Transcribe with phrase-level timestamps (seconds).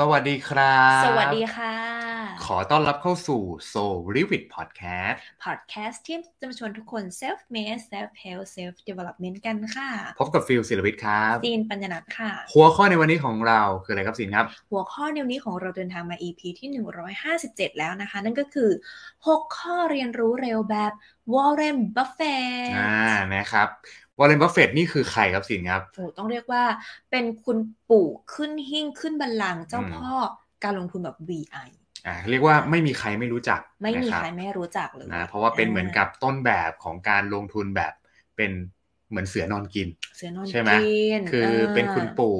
[0.00, 1.74] สวัสดีครับ สวัสดีค่ะ
[2.44, 3.42] ขอต้อนรับเข้าสู่
[3.72, 9.90] Soul Revit Podcast Podcast ที่จะมาชวนทุกคน self made self help self development กันค่ะ
[10.20, 16.68] พบกับฟิลศิลวิทย์ครับซีนปัญญนัทค่ะ หัวข้อในวันนี้ของเราคืออะไรครับสินครับ หัวข้อในวันนี้ของเราเดินทางมา EP ที่
[17.24, 18.70] 157 แล้วนะคะ นั่นก็คือ
[19.16, 20.92] 6 ข้อเรียนรู้เร็วแบบ
[21.34, 23.68] Warren Buffett อ่านะครับ
[24.18, 26.62] Warren Buffett นี่คือใครครับสินครับโอ้ต้องเรียกว่า
[27.10, 27.58] เป็นคุณ
[27.90, 30.12] ปู่ขึ้นหิ้งขึ้นบัลลังก์เจ้าอืมพ่อ
[30.64, 31.68] การลงทุนแบบ VI
[32.06, 37.92] อ่าเรียกว่าไม่มีใครไม่รู้จัก ไม่มีนะบใครไม่รู้จักเลยนะเพราะว่าเป็นเหมือนกับต้นแบบของการลงทุนแบบ
[38.36, 38.50] เป็น
[39.08, 42.38] เหมือนเสือนอนกิน เสือนอนใช่ไหมกินคือเป็นคุณอ่าปู่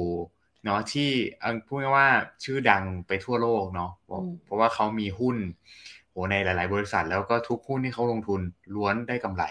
[0.65, 2.07] เนาะที่เอาพูดง่ายๆว่า
[2.43, 5.37] ชื่อดังไปทั่วโลกเนาะเพราะอืมเพราะว่าเขามีหุ้น
[6.11, 8.41] โหในหลาย ๆ บริษัทแล้วก็ทุกหุ้นที่เขาลงทุน
[8.75, 9.43] ล้วนได้กำไร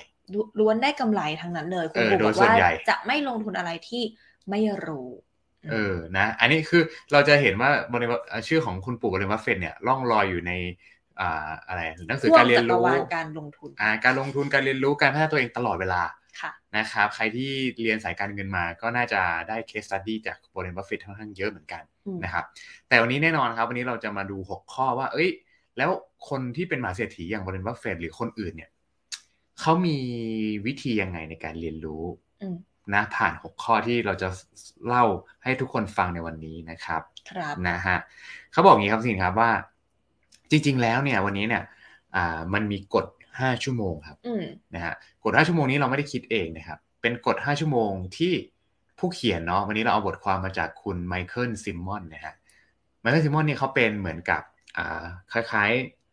[0.60, 4.02] ล้วนได้กำไรทั้งนั้นเลย คุณเออปู่โดบยอกส่วนว่าใหญ่จะไม่ลงทุนอะไรที่
[4.50, 5.08] ไม่รู้
[5.70, 6.82] เออนะ อันนี้คือ
[7.12, 10.52] เราจะเห็นว่าบริวารชื่อของคุณปู่บริวัฟเฟนเนี่ยล่องลอยอยู่ใน
[11.20, 16.02] อ่าอะไรหนังสือการเรียนจักรรู้วาลการลงทุนอ่าการลงทุนการเรียนรู้การพัฒนาตัวเองตลอดเวลา
[16.40, 17.50] ค่ะนะครับใครที่
[17.82, 22.44] เรียนสายการเงินมาก็น่าจะได้ case study จากบริวัฟเฟนค่อนข้างเยอะเหมือนกันอืมนะครับ
[22.88, 25.30] แต่วันนี้แน่นอนครับวันนี้เราจะมาดู 6 ข้อว่า เอ้ย
[25.78, 25.90] แล้ว
[26.28, 28.70] คนที่เป็นมหาเศรษฐีอย่างบริวัฟเฟนหรือคนอื่นเนี่ย
[29.60, 29.98] เขามี
[30.66, 32.04] วิธียังไงในการเรียนรู้
[32.42, 32.56] อืม
[32.94, 34.28] นะผ่าน6ข้อที่เราจะ
[34.86, 35.04] เล่า
[35.42, 37.96] ให้ทุกคนฟังในวันนี้นะครับ ครับนะฮะ
[38.52, 39.50] เขาบอกอย่างนี้ครับสินครับว่า
[40.50, 41.62] จริง ๆ แล้วเนี่ย วันนี้เนี่ย
[42.16, 48.32] อ่า มันมีกฎ5ชั่วโมงครับอืมนะฮะกฎ5ชั่วโมงนี้เราไม่ได้คิดเองนะครับ เป็นกฎ5ชั่วโมงที่
[48.98, 52.34] ผู้เขียนเนาะวันนี้เราเอาบทความมาจากคุณไมเคิลซิมมอนนะฮะ
[53.00, 54.42] Michael Simmons เนี่ยเขาเป็นเหมือนกับ
[54.76, 56.05] อ่าคล้ายๆอ่า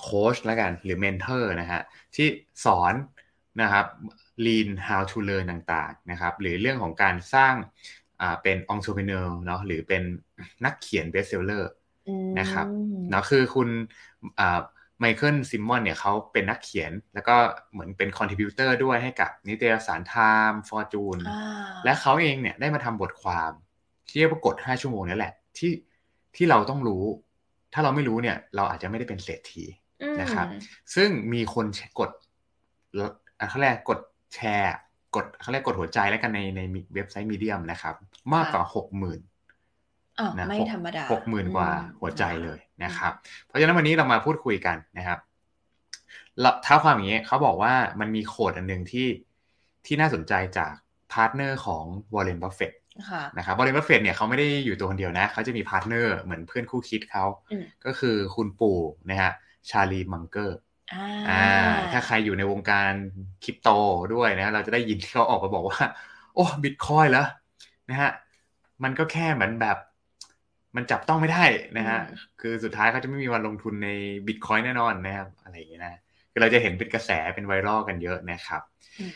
[0.00, 1.82] โค้ชแล้วกันหรือ mentor นะฮะ
[2.16, 2.28] ที่
[2.64, 2.94] สอน
[3.62, 3.86] นะครับ
[4.44, 7.54] learn how to learn ต่างๆนะครับหรือเรื่องของการสร้าง
[8.20, 10.02] อ่าเป็น entrepreneur เนาะหรือเป็น
[10.64, 11.64] นักเขียน best seller
[12.08, 12.66] อืมนะครับ
[13.10, 13.68] เนาะคือคุณ
[15.00, 17.36] Michael Simmons เนี่ยเขาเป็นนักเขียนแล้วก็
[17.72, 21.40] เหมือนเป็น contributor ด้วยให้กับนิตยสาร Time Fortune อ่า
[21.84, 23.52] และเขาเองเนี่ยได้มาทำบทความ
[24.08, 25.72] ที่เรียกว่ากฎ5ชั่วโมงนี่แหละที่
[26.36, 27.04] ที่เราต้องรู้
[27.72, 29.64] ถ้าเราไม่รู้เนี่ย เราอาจจะไม่ได้เป็นเศรษฐี
[30.02, 30.46] อืมนะครับ
[30.94, 31.66] ซึ่งมีคน
[31.98, 32.10] กด
[32.98, 34.00] อะเขาเรียกกด
[34.34, 34.74] แชร์
[35.16, 36.60] กดเขาเรียกกดหัวใจแล้วกันในใน
[36.94, 37.94] เว็บไซต์มีเดียมนะครับ
[38.34, 39.20] มากกว่าหกหมื่น
[40.18, 43.12] อ่านะไม่ธรรมดาหกหมื่นกว่าอืมหัวใจเลยนะครับ
[43.44, 45.18] เพราะฉะนั้นวันนี้เรามาพูดคุยกันนะครับ
[46.40, 49.08] เราท้าความอย่างนี้เขาบอกว่ามันมี quote อันหนึ่งที่
[49.86, 50.72] ที่น่าสนใจจาก
[51.12, 51.84] partner ของ
[52.14, 52.77] Warren Buffett ค่ะ
[53.38, 58.78] นะครับ Warren Buffett เนี่ยเขาไม่ได้อยู่ตัวคนเดียวนะเขาจะมี partner เหมือนเพื่อนคู่คิดเขาอืมก็คือคุณปู่
[59.10, 59.32] นะฮะ
[59.70, 60.58] Charlie Munger
[60.94, 61.44] อ่าอ่า
[61.92, 62.92] ถ้าใครอยู่ในวงการ
[63.44, 63.68] คริปโต
[64.14, 65.82] ด้วยนะเราจะได้ยินที่เขาออกมาบอกว่า
[66.34, 67.26] โอ้บิตคอยแล้ว
[67.90, 68.10] นะฮะ
[68.82, 69.76] มันก็แค่เหมือนแบบ
[70.76, 71.44] มันจับต้องไม่ได้
[71.78, 71.98] นะฮะ
[72.40, 73.88] คือสุดท้ายเขาจะไม่มีวันลงทุนใน
[74.26, 76.00] บิตคอยแน่นอนนะครับอะไรอย่างเงี้ยนะ
[76.30, 78.62] คือเราจะเห็นเป็นกระแสเป็นไวรัลกันเยอะนะครับ
[78.98, 79.12] อืม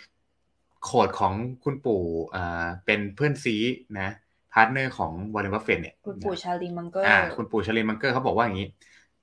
[0.85, 1.35] quote ของ
[1.65, 2.03] คุณปู่
[2.35, 3.57] อ่าเป็นเพื่อนซี
[4.01, 4.11] นะ
[4.53, 8.69] partner ของ Warren Buffett เนี่ยคุณปู่ Charlie Munger อ่าคุณปู่ Charlie Munger เขาบอกว่าอย่างนี้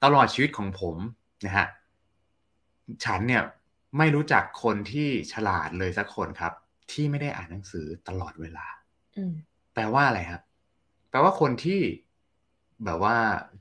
[0.03, 0.95] ตลอดชีวิตของผม
[1.45, 1.67] นะฮะ
[3.05, 3.43] ฉันเนี่ย
[3.97, 6.53] ไม่รู้จักคนที่ฉลาดเลยสักคนครับ
[6.91, 8.65] ที่ไม่ได้อ่านหนังสือตลอดเวลา
[9.17, 9.33] อืม
[9.73, 10.41] แปลว่าอะไรครับ
[11.09, 11.81] แปลว่าคนที่
[12.85, 13.15] แบบว่า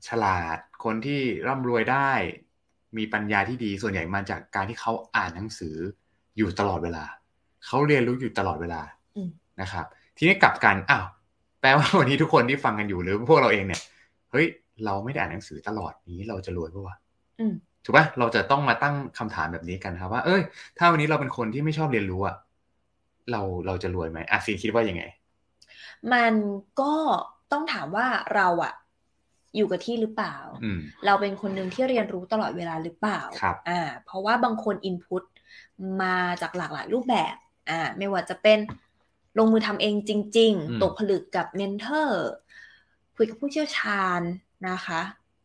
[0.07, 2.11] ฉลาดคนที่ร่ำรวยได้
[2.97, 5.75] มีปัญญาที่ดีส่วนใหญ่มาจากการที่เขาอ่านหนังสือ
[6.37, 7.05] อยู่ตลอดเวลา
[7.65, 8.81] เขาเรียนรู้อยู่ตลอดเวลา
[9.15, 9.29] อืม
[9.61, 9.85] นะครับ
[10.17, 11.05] ทีนี้กลับกันอ้าว
[11.61, 13.81] แปลว่าวันนี้ทุกคนที่ฟังกันอยู่หรือพวกเราเองเนี่ย
[14.31, 14.47] เฮ้ย
[14.85, 16.95] เราไม่ได้อ่านหนังสือตลอดนี้เราจะรวยปะวะ
[17.39, 17.53] อืม
[17.85, 20.41] ถูกปะเราจะต้องมาตั้งคำถามแบบนี้กันครับว่า เอ้ย
[20.77, 22.35] ถ้าวันนี้เราเป็นคนที่ไม่ชอบเรียนรู้อะ
[23.31, 25.03] เราเราจะรวยไหมอะซีนคิดว่ายังไง
[26.13, 26.33] มัน
[26.81, 26.93] ก็
[27.51, 28.73] ต้องถามว่าเราอะ
[29.55, 35.23] อยู่กับที่หรือเปล่าอืมเราเป็นคนหนึ่งที่เรียนรู้ตลอดเวลาหรือเปล่าครับอ่า เพราะว่าบางคนอินพุต
[36.01, 37.35] มาจากหลากหลายรูปแบบ
[37.69, 38.59] อ่าไม่ว่าจะเป็น
[39.37, 42.27] ลงมือทำเองจริงอืมๆตกผลึกกับเมนเทอร์
[43.15, 44.21] คุยกับผู้เชี่ยวชาญ
[44.69, 45.01] นะคะ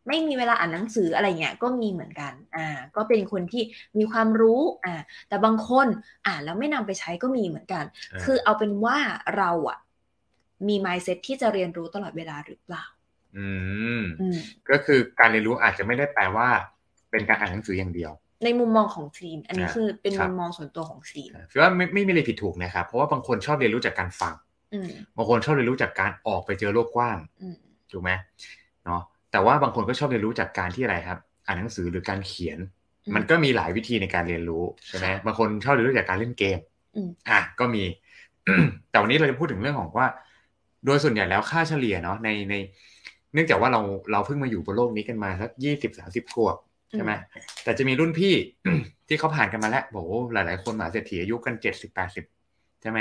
[0.08, 2.66] ไม่มีเวลาอ่านหนังสืออะไรเงี้ยก็มีเหมือนกัน อ่า
[2.96, 3.62] ก็เป็นคนที่
[3.98, 4.94] มีความรู้ อ่า
[5.28, 5.86] แต่บางคน
[6.26, 8.98] อ่านแล้วไม่นำไปใช้ก็มีเหมือนกันเออคือเอาเป็นว่า
[9.36, 9.78] เราอะ
[10.68, 12.84] มี mindset ที่จะเรียนรู้ตลอดเวลาหรือเปล่า
[13.36, 13.48] อื
[14.00, 14.38] มอืม
[14.70, 16.48] ก็คือการเรียนรู้อาจจะไม่ได้แปลว่า
[17.10, 18.12] เป็นการอ่านหนังสืออย่างเดียว
[18.44, 24.34] ในมุมมองของซีน อันนี้อ่าคือเป็นครัมุบมมองส่วนตัวของซีนคือว่าไม่ไม่มีอะไรผิดถูกนะครับ เพราะว่าบางคนชอบเรียนรู้จากการฟัง
[24.74, 27.56] อืมบางคนชอบเรียนรู้จากการออกไปเจอโลกกว้างอืม
[27.92, 28.10] ถูกไหม
[28.84, 29.02] เนาะ
[29.32, 32.58] แต่ว่าบางคนก็ชอบเรียนรู้จากการที่อะไรครับ อ่านหนังสือหรือการเขียน
[33.06, 36.58] อืมมันก็มีหลายวิธีในการเรียนรู้ใช่ไหมค่ะบางคนชอบเรียนรู้จากการเล่นเกม
[36.96, 37.84] อืมอะก็มี
[38.90, 40.08] แต่วันนี้เราจะพูดถึงเรื่องของว่า
[40.86, 42.54] โดยส่วนใหญ่แล้วค่าเฉลี่ยเนาะในใน
[43.32, 43.80] เนื่องจากว่าเรา
[44.12, 46.56] เราเพิ่งมาอยู่บนโลกนี้กันมาสักยี่สิบสาสิบขวบ
[46.90, 47.12] ใช่ไหม
[47.64, 48.34] แต่จะมีรุ่นพี่
[49.08, 50.04] ที่เขาผ่านกันมาแล้วบอก
[50.34, 52.24] หลาย ๆ คนมาเศรษฐีอายุกันเจ็ดสิบแปดสิบ
[52.82, 52.98] ใช่ไหม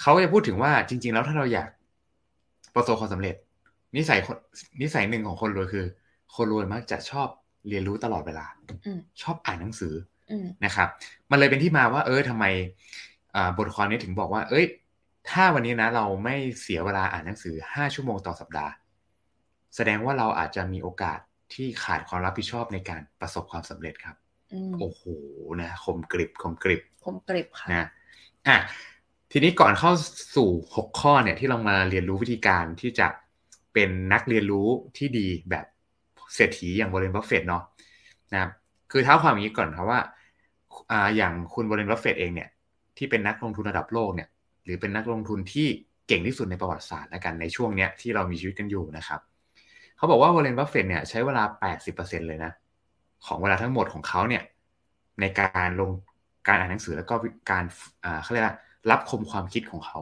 [0.00, 1.68] เขาจะพูดถึงว่าจริง ๆ แล้วถ้าเราอยาก
[2.74, 3.34] ประสบความสำเร็จ
[3.96, 4.18] นิสัย
[4.82, 5.86] นิสัยหนึ่งของคนรวยคือ
[6.36, 7.28] คนรวยมักจะชอบ
[7.68, 8.46] เรียนรู้ตลอดเวลา
[9.22, 9.94] ชอบอ่านหนังสือ
[10.64, 10.88] นะครับ
[11.30, 12.44] มันเลยเป็นที่มาว่า เออทำไม
[13.58, 14.66] บทความนี้ถึงบอกว่า เอ้ย
[15.30, 18.72] ถ้าวันนี้นะ เราไม่เสียเวลาอ่านหนังสือห้าชั่วโมงต่อสัปดาห์
[19.76, 21.18] แสดงว่าเราอาจจะมีโอกาส
[21.54, 24.16] ที่ขาดความรับผิดชอบในการประสบความสำเร็จครับ
[24.78, 25.02] โอ้โห
[25.60, 27.88] นะคมกริบคมกริบคมกริบค่ะนะ
[28.48, 28.56] อะ
[29.32, 29.92] ทีนี้ก่อนเข้า
[30.36, 33.08] สู่หกข้อเนี่ยที่เรามาเรียนรู้วิธีการที่จะ
[33.74, 35.66] เป็นนักเรียนรู้ที่ดีแบบ
[36.34, 37.62] เศรษฐีอย่างวอร์เรนบัฟเฟตเนาะ
[38.32, 38.50] นะครับ
[38.90, 40.00] คือเท้าความอย่างนี้ก่อนครับว่า
[40.90, 42.48] อ่าอย่างคุณวอร์เรนบัฟเฟตเองเนี่ย
[42.98, 44.28] ที่เป็นนักลงทุนระดับโลกเนี่ย
[44.64, 45.66] หรือเป็นนักลงทุนที่
[46.08, 49.20] เก่งที่สุดในประวัติศาสตร์แล้วกันในช่วงเนี้ยที่เรามีชีวิตกันอยู่นะครับ
[49.96, 52.52] เขาบอกว่าวอร์เรนบัฟเฟตเนี่ยใช้เวลา 80%เลยนะ
[53.26, 54.42] ของเวลาทั้งหมดของเขาเนี่ย
[55.20, 55.90] ในการลง
[56.48, 57.14] การอ่านหนังสือแล้วก็
[57.50, 57.64] การ
[58.04, 58.56] อ่าเขาเรียกว่า
[58.90, 59.98] รับคมความคิดของเขา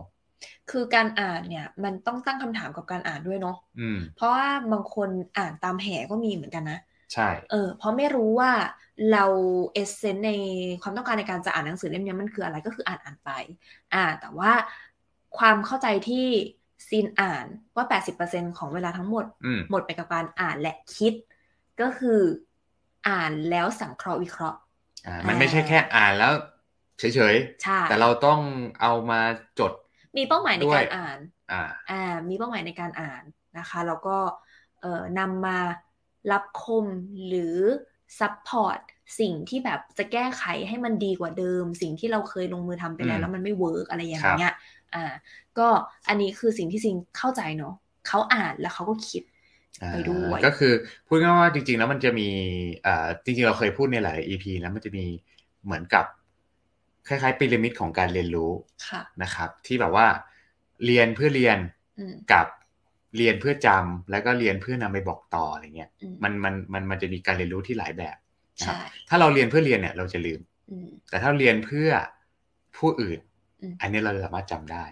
[0.71, 3.57] คือการอ่านเนี่ย มันต้องตั้งคำถามกับการอ่านด้วยเนาะ
[4.17, 5.09] เพราะว่าบางคน
[5.39, 6.79] อ่านตามแห่ก็มีเหมือนกันนะ
[7.13, 8.51] ใช่ เออ เพราะไม่รู้ว่า
[9.13, 9.25] เรา
[9.73, 10.33] เอเซนใน
[10.83, 13.31] ความต้องการในการจะอ่านหนังสือเล่มนี้มันคืออะไรก็คืออ่านอ่านไป
[13.95, 14.53] อ่า แต่ว่า
[15.39, 16.27] ความเข้าใจที่
[16.89, 17.47] ซีนอ่าน
[17.77, 19.25] ว่า 80%ของเวลาทั้งหมด
[19.71, 21.15] หมดไปกับการอ่านและคิด
[21.81, 22.21] ก็คือ
[23.09, 24.59] อ่านแล้วสังเคราะห์วิเคราะห์
[25.07, 26.33] อ่ามันไม่ใช่แค่อ่านแล้ว
[26.99, 28.41] เฉยๆใช่แต่เราต้อง
[28.83, 29.21] เอามา
[29.59, 29.73] จด
[30.17, 31.19] มีเป้าหมายในการอ่าน
[31.53, 33.23] อ่าอ่ามีเป้าหมายในการอ่าน
[33.59, 34.17] นะคะ แล้วก็
[34.81, 35.59] เอ่อนำมา
[36.33, 36.87] ลับคม
[37.27, 37.57] หรือ
[38.19, 38.79] support
[39.21, 44.53] สิ่งที่แบบจะแก้ไขให้มันดีกว่าเดิม สิ่งที่เราเคยลงมือทำไปแล้วแล้วมันไม่ work อะไรอย่างเงี้ย
[44.95, 45.05] อ่า
[45.59, 45.69] ก็
[46.09, 47.75] อันนี้คือสิ่งที่ซิงเข้าใจเนาะ
[48.09, 49.23] เขาอ่านแล้วเขาก็คิด
[49.93, 50.73] ไปด้วยก็คือ
[51.07, 52.29] พูดง่ายว่าจริง ๆ แล้วมันจะมี
[52.87, 55.05] อ่าจริง ๆ เราเคยพูดในหลาย EP แล้วมันจะมี
[55.65, 56.05] เหมือนกับ
[57.09, 58.53] คล้ายๆพีระมิดของการเรียนรู้
[59.23, 60.07] นะครับ ที่แบบว่า
[60.87, 61.59] เรียนเพื่อเรียน
[62.33, 62.47] กับ
[63.17, 65.91] เรียนเพื่อจำแล้วก็เรียนเพื่อนำไปบอกต่ออะไรเงี้ย
[66.23, 68.17] มันมันมันมันจะมีการเรียนรู้ที่หลายแบบ
[68.61, 68.77] นะครับ
[69.09, 70.41] ถ้าเราเรียนเพื่อเรียนเนี่ย เราจะลืม
[71.11, 71.89] แต่ถ้าเรียนเพื่อ
[72.79, 73.19] ผู้อื่น
[73.81, 74.85] อันนี้เราสามารถจำได้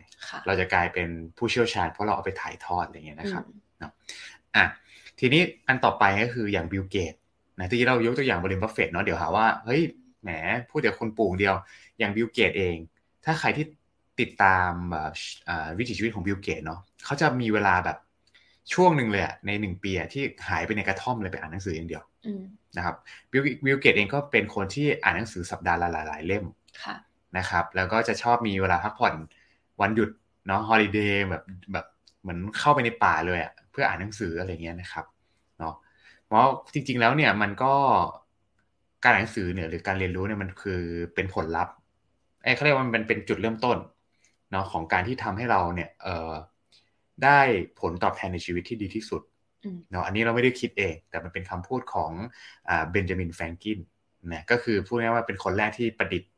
[0.46, 1.08] เราจะกลายเป็น
[1.38, 3.44] ผู้เชี่ยวชาญ เพราะเราเอาไปถ่ายทอดอะไรเงี้ยนะครับ
[3.78, 3.92] เนาะ
[4.56, 4.64] อะ
[5.20, 7.14] ทีนี้อันต่อไปก็คืออย่างบิลเกต
[7.58, 9.82] นะที่เรายกตัวอย่างวอร์เรนบัฟเฟตเนาะเดี๋ยวหาว่าเฮ้ย
[10.22, 10.30] แหม
[10.70, 11.54] พูดเดี๋ยวคุณปู่เดียว
[11.98, 12.76] อย่างบิลเกตเอง
[13.24, 13.66] ถ้าใครที่
[14.20, 14.72] ติดตาม
[15.78, 17.98] วิถีชีวิตของบิลเกตเนาะเขาจะมีเวลาแบบ
[18.74, 22.02] ช่วงหนึ่งเลยอะในหนึ่งปีอะที่หายไปในกระท่อมเลยไปอ่านหนังสืออย่างเดียว
[22.76, 22.96] นะครับ
[23.66, 26.44] วิลเกตเองก็เป็นคนที่อ่านหนังสือสัปดาห์ละหลายๆเล่ม
[27.38, 29.14] นะครับ แล้วก็จะชอบมีเวลาพักผ่อน
[29.80, 30.10] วันหยุด
[30.46, 31.42] เนาะฮอลิเดย์แบบ
[31.72, 31.86] แบบ
[32.20, 35.06] เหมือนเข้าไปในป่าเลยอะเพื่ออ่านหนังสืออะไรเงี้ยนะครับ
[35.58, 35.74] เนาะ
[36.26, 37.74] เพราะจริง ๆแล้วเนี่ยมันก็
[39.04, 40.80] การอ่านหนังสือเนี่ยหรือการเรียนรู้เนี่ยมันคือ
[41.14, 41.74] เป็นผลลัพธ์
[42.42, 43.78] ไอ้เขาเรียกว่ามันเป็นจุดเริ่มต้น
[44.50, 46.32] เนาะของการที่ทำให้เราเนี่ยเอ่อ
[47.24, 47.40] ได้
[47.80, 49.22] ผลตอบแทนในชีวิตที่ดีที่สุด
[49.90, 52.10] เนาะอันนี้เราไม่ได้คิดเอง แต่มันเป็นคำพูดของ
[52.90, 53.78] เบนจามินแฟรงกิน
[54.32, 56.30] นะก็คือพูดง่ายว่าเป็นคนแรกที่ประดิษฐ์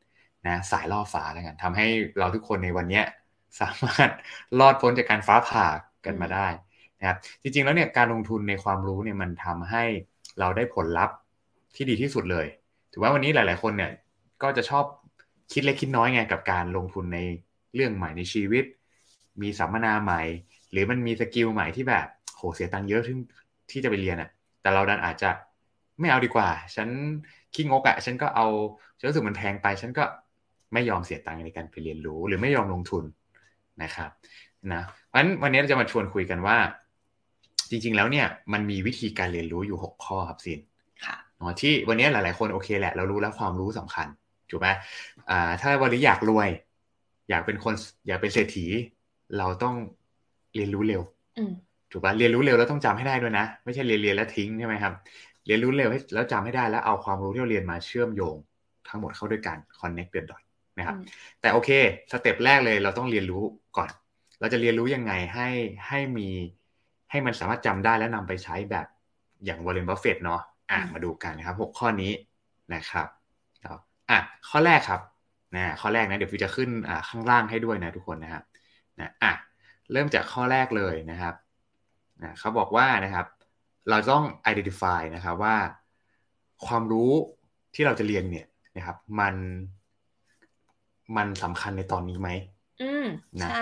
[0.46, 1.86] นะสายล่อฟ้าแล้วกันทำให้
[2.18, 3.02] เราทุกคนในวันนี้
[3.60, 4.10] สามารถ
[4.60, 5.66] รอดพ้นจากการฟ้าผ่า
[6.06, 6.48] กันมาได้
[7.00, 9.84] นะครับจริงๆแล้วเนี่ยการลงทุนในความรู้เนี่ยมันทำให้
[10.40, 11.16] เราได้ผลลัพธ์
[11.74, 12.46] ที่ดีที่สุดเลย
[12.92, 13.92] ถือว่าวันนี้หลาย ๆ คนเนี่ย
[14.42, 14.84] ก็จะชอบ
[15.52, 17.18] คิดเล็กคิดน้อยไงกับการลงทุนใน
[17.74, 18.64] เรื่องใหม่ในชีวิต
[19.42, 20.22] มีสัมมนาใหม่
[20.70, 23.16] หรือมันมีสกิลใหม่ที่แบบโหเสียตังค์เยอะที่
[23.70, 24.30] ที่จะไปเรียนอะ่ะ
[24.62, 25.30] แต่เราดันอาจจะ
[26.00, 26.88] ไม่เอาดีกว่า ฉัน
[27.54, 28.46] ขี้งกอะ่ะฉันก็เอา
[28.98, 30.04] ฉันรู้สึกมันแพงไป ฉันก็
[30.74, 33.04] ไม่ยอมเสียตังค์ในการไปเรียนรู้ หรือไม่ยอมลงทุน
[33.82, 34.10] นะครับ
[34.72, 36.56] นะเพราะฉะนั้นวันนี้เราจะมาชวนคุยกันว่า
[37.70, 40.60] จริง ๆ แล้วเนี่ยมันมีวิธีการเรียนรู้อยู่หกข้อครับซิน
[41.04, 41.16] ค่ะ
[41.60, 44.06] ที่วันนี้หลาย ๆ คนโอเคแหละ เรารู้แล้วความรู้สำคัญ
[44.50, 44.68] ถูกไหม
[45.30, 46.48] อ่าถ้าวันนี้อยากรวย
[47.30, 47.74] อยากเป็นคน
[48.06, 48.66] อยากเป็นเศรษฐี
[49.38, 49.74] เราต้อง
[50.54, 51.02] เรียนรู้เร็ว
[51.90, 54.94] ถูกปะเรียนรู้เร็วแล้วต้องจำให้ได้ด้วยนะ ไม่ใช่เรียนเรียนแล้วทิ้งใช่ไหมครับ
[55.46, 58.36] เรียนรู้เร็วแล้วจำให้ได้แล้วเอาความรู้ที่เราเรียนมาเชื่อมโยง
[58.88, 60.43] ทั้งหมดเข้าด้วยกัน connect the dot
[60.78, 60.96] นะครับ
[61.40, 61.70] แต่โอเค
[62.10, 63.42] step แรกเลยเราต้องเรียนรู้
[63.76, 63.90] ก่อน
[64.40, 65.48] เราจะเรียนรู้ยังไงให้
[65.88, 66.28] ให้มี
[67.10, 68.86] ให้มันสามารถจำได้และนำไปใช้แบบ
[69.44, 70.40] อย่างวอร์เรนบัฟเฟตเนาะ
[70.70, 72.12] อะมาดูกันนะครับหกข้อนี้
[72.74, 73.08] นะครับ
[74.10, 75.00] อะข้อแรกครับ
[75.54, 78.44] นะข้อแรกนะเดี๋ยวฟิวจะขึ้นอ่าข้างล่างให้ด้วยนะทุกคนนะครับ
[79.00, 79.32] นะอะ
[79.92, 81.34] เริ่มจากข้อแรกเลยนะครับ
[82.22, 83.26] นะเขาบอกว่านะครับ
[83.90, 85.56] เราต้อง identify นะครับว่า
[86.66, 87.12] ความรู้
[87.74, 89.34] ที่เราจะเรียนเนี่ยนะครับ มัน
[91.16, 92.30] มันสำคัญในตอนนี้ไหม
[92.78, 93.02] อืม
[93.42, 93.54] ใช่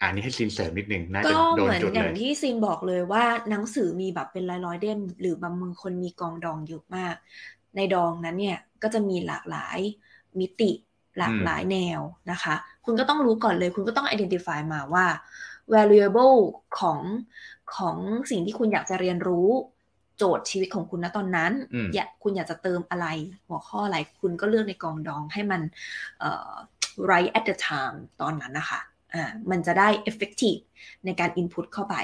[0.00, 7.14] อ่านนี้ให้ซินเสริมนิดนึงน่าก็จะโดเหนมือนจุดอเลย่างยที่ซินบอกเลยว่าหนังสือมีแบบเป็นร้อยร้อยๆเล่มหรือบางมือคนมีกองดองเยอะมาก
[7.76, 9.78] ในดองนั้นเนี่ยก็จะมีหลากหลาย
[10.40, 10.70] มิติ
[11.18, 15.06] หลากหลายแนวนะคะ คุณก็ต้องรู้ก่อนเลย คุณก็ต้อง identify มาว่า
[15.74, 16.36] valuable
[16.78, 17.00] ของ
[17.76, 17.96] ของ
[18.30, 19.48] สิ่งที่คุณอยากจะเรียนรู้
[20.18, 23.06] โจทย์ชีวิตของคุณณตอนนั้นอืมอยากคุณอยากจะเติมอะไร
[23.48, 25.62] หัวข้ออะไร คุณก็เลือกในกองดองให้มัน
[26.18, 26.52] เอ่อ
[27.10, 28.80] right at the time ตอนนั้นนะคะ
[29.14, 30.60] อ่ามันจะได้ effective
[31.04, 31.96] ในการ input เข้าไป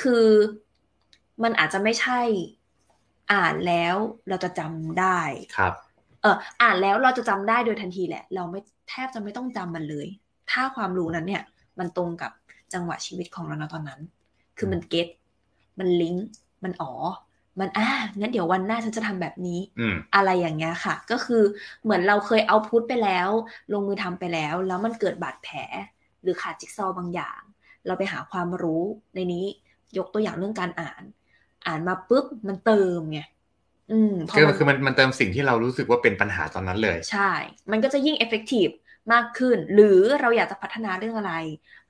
[0.00, 0.26] คือ
[1.42, 2.20] มันอาจจะไม่ใช่
[3.32, 3.96] อ่านแล้ว
[4.28, 5.20] เราจะจำได้
[5.56, 5.74] ครับ
[6.22, 10.06] เอออ่านแล้วเราจะจำได้โดยทันทีแหละ เราไม่แทบจะไม่ต้องจำมันเลย
[10.50, 11.42] ถ้าความรู้นั้นเนี่ย
[11.78, 12.32] มันตรงกับ
[12.74, 14.00] จังหวะชีวิตของเราณตอนนั้น
[14.58, 15.08] คือมันเก็ต
[15.78, 16.26] มันลิงก์
[16.64, 16.92] มันอ๋อ
[17.60, 17.88] มันอ่า
[18.18, 21.42] งั้นเดี๋ยววันหน้าฉันจะทำแบบนี้อืมอะไรอย่างเงี้ยค่ะ ก็คือ
[21.82, 23.28] เหมือนเราเคยเอาพุทไปแล้ว
[23.72, 25.56] ลงมือทำไปแล้ว แล้วมันเกิดบาดแผล
[26.22, 27.40] หรือขาดจิ๊กซอว์บางอย่าง
[27.86, 28.82] เราไปหาความรู้
[29.14, 29.44] ในนี้
[29.98, 31.02] ยกตัวอย่างเรื่องการอ่าน
[31.66, 33.20] อ่านมาปุ๊บมันเติมไง
[33.92, 37.30] อืมพคือมันคือมันมันเติมสิ่งที่เรารู้สึกว่าเป็นปัญหาตอนนั้นเลย ใช่
[37.70, 38.74] มันก็จะยิ่ง effective
[39.12, 41.34] มากขึ้น หรือเราอยากจะพัฒนาเรื่องอะไร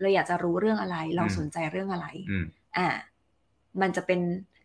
[0.00, 2.44] เราอยากจะรู้เรื่องอะไร เราอืมสนใจเรื่องอะไรอืม
[2.76, 2.88] อ่า
[3.80, 4.20] มันจะเป็น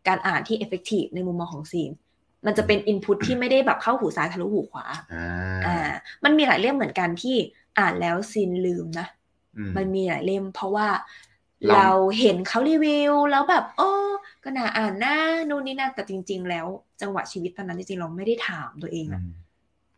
[0.08, 1.92] การอ่านที่ effective ในมุมมองของซีน
[2.46, 5.28] มันจะเป็น input ที่ไม่ได้แบบเข้าหูซ้ายทะลุหูขวาอ่า
[5.66, 5.92] อ่า
[6.24, 7.36] มันมีหลายเล่มเหมือนกันที่
[7.80, 9.08] อ่านแล้วซีนลืมนะ
[9.58, 10.88] อืมมันมีหลายเล่มเพราะว่า
[11.68, 13.90] เราเราเห็นเขารีวิว แล้วแบบ โอ้
[14.44, 15.16] ก็น่าอ่านนะ
[15.50, 16.68] นู่นนี่นั่นแต่จริง ๆ แล้ว
[17.02, 19.30] จังหวะชีวิตตอนนั้นจริงๆเราไม่ได้ถามตัวเองอือะม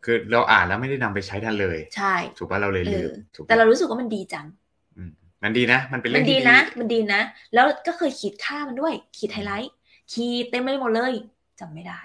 [0.04, 4.46] คือเราอ่านแล้วไม่ได้นำไปใช้ทันเลย ใช่ ถูกป่ะเราเลยเอลือมถูกปะแต่เรารู้สึกว่ามันดีจัง
[4.96, 5.10] อืม
[5.42, 7.20] มันดีนะ มันเป็นเรื่มัอนงดีที่นะ มันดีนะ
[7.54, 9.72] แล้วก็เคยขีดฆ่ามันด้วยขีดไฮไลท์
[10.12, 11.12] ขีดเต็มไปหมดเลย
[11.60, 12.00] จำไม่ได้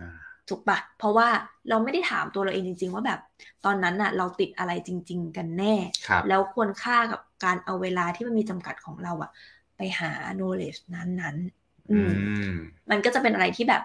[0.00, 0.10] อ่า
[0.48, 1.28] ถูกปะเพราะว่า
[1.68, 3.20] เราไม่ได้ถามตัวเราเองจริง ๆ ว่าแบบ
[3.64, 5.74] ตอนนั้นน่ะ เราติดอะไรจริง ๆ กันแน่
[6.08, 9.30] ครับแล้วควรค่ากับการเอาเวลาที่มันมีจำกัดของเราอะ
[9.76, 12.12] ไปหา knowledge นั้นๆอือืม
[12.54, 12.56] ม
[12.90, 13.82] มันก็จะเป็นอะไรที่แบบ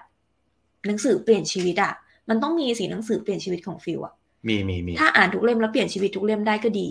[0.88, 1.94] หนังสือเปลี่ยนชีวิตอะ
[2.30, 4.14] มันต้องมีสีหนังสือเปลี่ยนชีวิตของฟิลอะ
[4.48, 6.90] มีมีมีถ้าอ่านทุกเล่มแล้วเปลี่ยนชีวิตทุกเล่มได้ก็ดี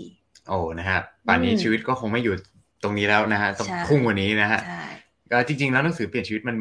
[0.49, 2.35] โอ้นะฮะป่านนี้อืมชีวิตก็คงไม่อยู่
[2.83, 4.96] ตรงนี้แล้วนะฮะต้องใช่พุ่งกว่านี้นะฮะใช่ก็
[5.47, 6.57] จริง ๆ แล้วหนังสือเปลี่ยนชีวิตมัน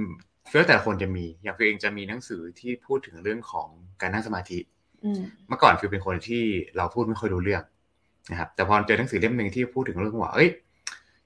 [0.48, 3.68] เพื่อแต่ละคนจะมี อย่างฟิวเองจะมีหนังสือที่พูดถึงเรื่องของ
[4.00, 4.58] การนั่งสมาธิ
[5.04, 6.42] อืมเมื่อก่อนฟิวเป็นคนที่
[6.76, 7.62] เราพูดไม่ค่อยรู้เรื่อง
[8.30, 10.48] นะครับ แต่พอเจอหนังสือเล่มหนึ่งที่พูดถึงเรื่องว่า เอ้ย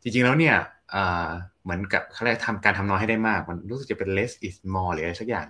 [0.02, 0.56] จริง ๆ แล้วเนี่ย
[0.90, 1.28] เอ่อ
[1.62, 5.46] เหมือนกับเขาเรียกทำการทำน้อยให้ได้มาก มันรู้สึกจะเป็น less is more หรืออะไรสักอย่าง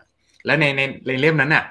[0.47, 1.65] แล้วในในในเล่มนั้นน่ะ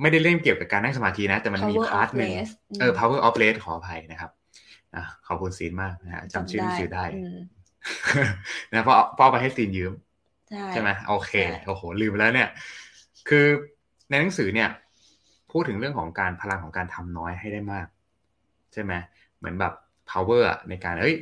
[0.00, 4.30] ไม่ได้เล่มเกี่ยวกับการนั่งสมาธินะ แต่มันมี Power พาร์ท of หนึ่ง Less เออ power of less ขออภัยนะครับ
[4.94, 7.38] อะขอบคุณซีนมากนะฮะจำชื่อหนังสือได้อืม
[8.72, 9.92] นะเพราะเพราะเอาไปให้ซีนยืม
[10.50, 12.48] ใช่ใช่ไหมโอเคใช่โอ้โหลืมไปแล้วเนี่ย
[13.28, 13.46] คือ
[14.10, 14.68] ในหนังสือเนี่ย
[15.52, 17.86] พูดถึงเรื่องของการพลังของการทำน้อยให้ได้มาก
[18.72, 18.92] ใช่ไหม
[19.38, 19.72] เหมือนแบบ
[20.10, 21.16] power อะในการเอ้ย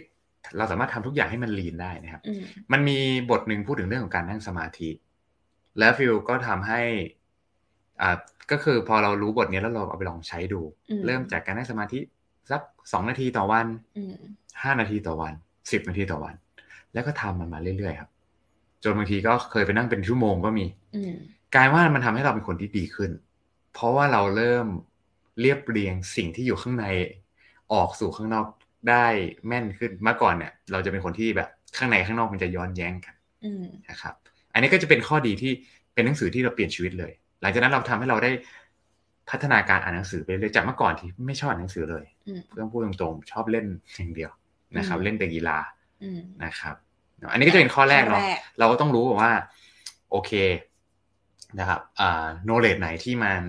[0.57, 2.42] เราสามารถทำทุกอย่างให้มันลีนได้นะครับอืม
[2.73, 2.99] มันมี
[3.31, 4.90] บทหนึ่งพูดถึงเรื่องของการนั่งสมาธิ
[5.78, 6.81] แล้วฟิลก็ทำให้
[8.02, 8.16] อ่า
[8.50, 12.00] ก็คือพอเรารู้บทนี้แล้วเราเอาไปลองใช้ดูอืมเริ่มจากการนั่งสมาธิ
[12.50, 12.61] สัก
[12.92, 13.66] สองนาทีต่อวัน
[13.97, 14.14] อืม
[14.62, 15.33] ห้านาทีต่อวัน
[15.73, 16.35] สิบนาทีต่อวัน
[16.95, 18.11] แล้วก็ทำมันมาเรื่อยๆครับ
[18.83, 21.15] จนบางทีก็เคยไปนั่งเป็นชั่วโมงก็มีอืม
[21.55, 23.11] กลายว่ามันทำให้เราเป็นคนที่ดีขึ้น
[23.73, 24.67] เพราะว่าเราเริ่ม
[25.41, 26.87] เรียบเรียงสิ่งที่อยู่ข้างใน
[27.73, 28.47] ออกสู่ข้างนอก
[28.89, 29.07] ได้
[29.47, 34.15] แม่นขึ้นเมื่อก่อนเนี่ย เราจะเป็นคนที่แบบข้างในข้างนอกมันจะย้อนแย้งกันอืมนะครับ
[34.53, 35.53] อันนี้ก็จะเป็นข้อดีที่
[35.95, 38.31] เป็นหนังสือที่เราเปลี่ยนชีวิตเลย หลังจากนั้นเราทำให้เราได้
[39.31, 44.31] พัฒนาการอ่านหนังสือไปเลยจากเมื่อก่อนที่ไม่ชอบอ่านหนังสือเลยอืมเพื่อนพูดตรงๆชอบเล่นอย่างเดียว
[44.77, 45.82] นะครับอืมเล่นแต่กีฬาอืม
[46.45, 46.77] นะครับ
[47.33, 49.33] อันนี้ก็จะเป็นข้อแรกเนาะข้อแรกเราก็ต้องรู้ว่า
[50.11, 50.33] โอเค
[51.59, 53.41] นะครับอ่า knowledge ไหนที่มัน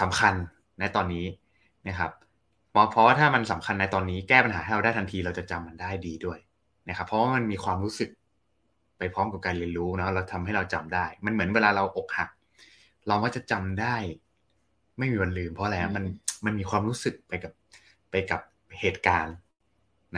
[0.00, 0.34] สำคัญ
[0.80, 1.26] ในตอนนี้
[1.88, 2.10] นะครับ
[2.70, 6.38] เพราะเพราะว่าถ้ามันสำคัญในตอนนี้แก้ปัญหาให้เราได้ทันทีเราจะจำมันได้ดีด้วย
[6.88, 8.10] นะครับ เพราะว่ามันมีความรู้สึก
[8.98, 12.30] ไปพร้อมกับการเรียนรู้เนาะเราทำให้เราจำได้ มันเหมือนเวลาเราอกหัก
[13.08, 13.96] เราก็จะจำได้
[14.98, 16.04] ไม่มีวันลืม เพราะอะไรฮะมัน
[16.44, 17.52] มันมีความรู้สึกไปกับ
[18.10, 18.40] ไปกับ
[18.80, 19.36] เหตุการณ์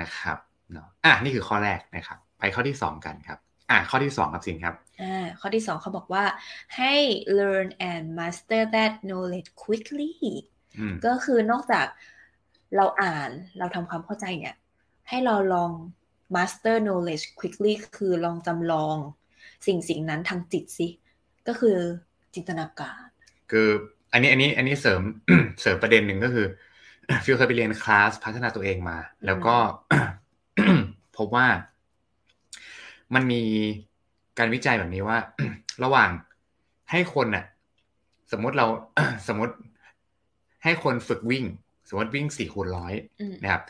[0.00, 0.38] นะครับ
[0.72, 3.38] เนาะอะนี่คือข้อแรกนะครับ ไปข้อที่สองกันครับ
[3.70, 6.24] อะข้อที่สองครับสิงครับอ่าข้อที่สองเขาบอกว่า
[6.76, 6.94] ให้
[7.38, 10.12] learn and master that knowledge quickly
[10.78, 11.86] อืมก็คือนอกจาก
[12.76, 14.56] เราอ่านเราทำความเข้าใจเนี่ย
[15.08, 15.70] ให้เราลอง
[16.34, 18.96] master knowledge quickly คือลองจำลอง
[19.66, 20.88] สิ่งสิ่งนั้นทางจิตสิ
[21.48, 21.76] ก็คือ
[22.34, 23.06] จินตนาการ
[23.50, 23.68] คือ
[24.12, 25.00] อันนี้อันนี้อันนี้เสริม
[25.60, 26.46] เสริมประเด็นหนึ่งก็คือ
[27.24, 29.56] ฟิลเคยไปเรียนคลาสพัฒนาตัวเองมา แล้วก็
[31.16, 31.46] พบว่า
[33.14, 33.42] มันมี
[34.38, 35.18] การวิจัยแบบนี้ว่า
[35.84, 36.10] ระหว่าง
[36.90, 37.44] ให้คนน่ะ
[38.32, 38.66] สมมติเรา
[39.28, 39.54] สมมติ
[40.64, 41.44] ให้คนฝึกวิ่ง
[41.88, 43.62] สมมติวิ่งสี่คูณร้อยอืมนะครับ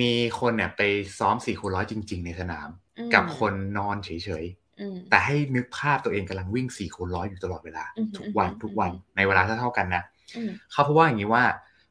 [0.00, 0.82] มีคนเนี่ยไป
[1.18, 2.68] ซ้อมสี่คูณร้อยจริง ๆ ในสนาม
[2.98, 4.10] อืมกับคนนอนเฉ
[4.42, 4.44] ย
[4.80, 10.02] อืมๆแต่ให้นึกภาพตัวเองกำลังวิ่งสี่คูณร้อยอยู่ตลอดเวลาอืมทุกวันอืมทุกวันอืมในเวลาเท่าๆกันนะ
[10.36, 11.44] อืมเขาเพราะว่าอย่างนี้ว่า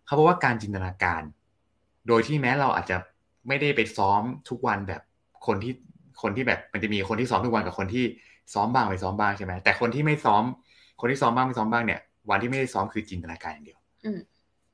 [0.06, 1.22] เขาเพราะว่าการจินตนาการ
[2.08, 2.98] โดยที่แม้เราอาจจะ
[3.48, 5.02] ไม่ได้ไปซ้อมทุกวันแบบ
[5.48, 5.74] คนที่
[6.22, 8.06] คนที่แบบมันจะมีคนที่ซ้อมทุกวันกับคนที่
[8.54, 10.44] ซ้อมบ้างไม่ซ้อมบ้างใช่ไหมแต่คนที่ไม่ซ้อม
[11.00, 14.20] คนที่ซ้อมบ้างไม่ซ้อมบ้างเนี่ย วันที่ไม่ได้ซ้อมคือจินตนาการอย่างเดียวอืม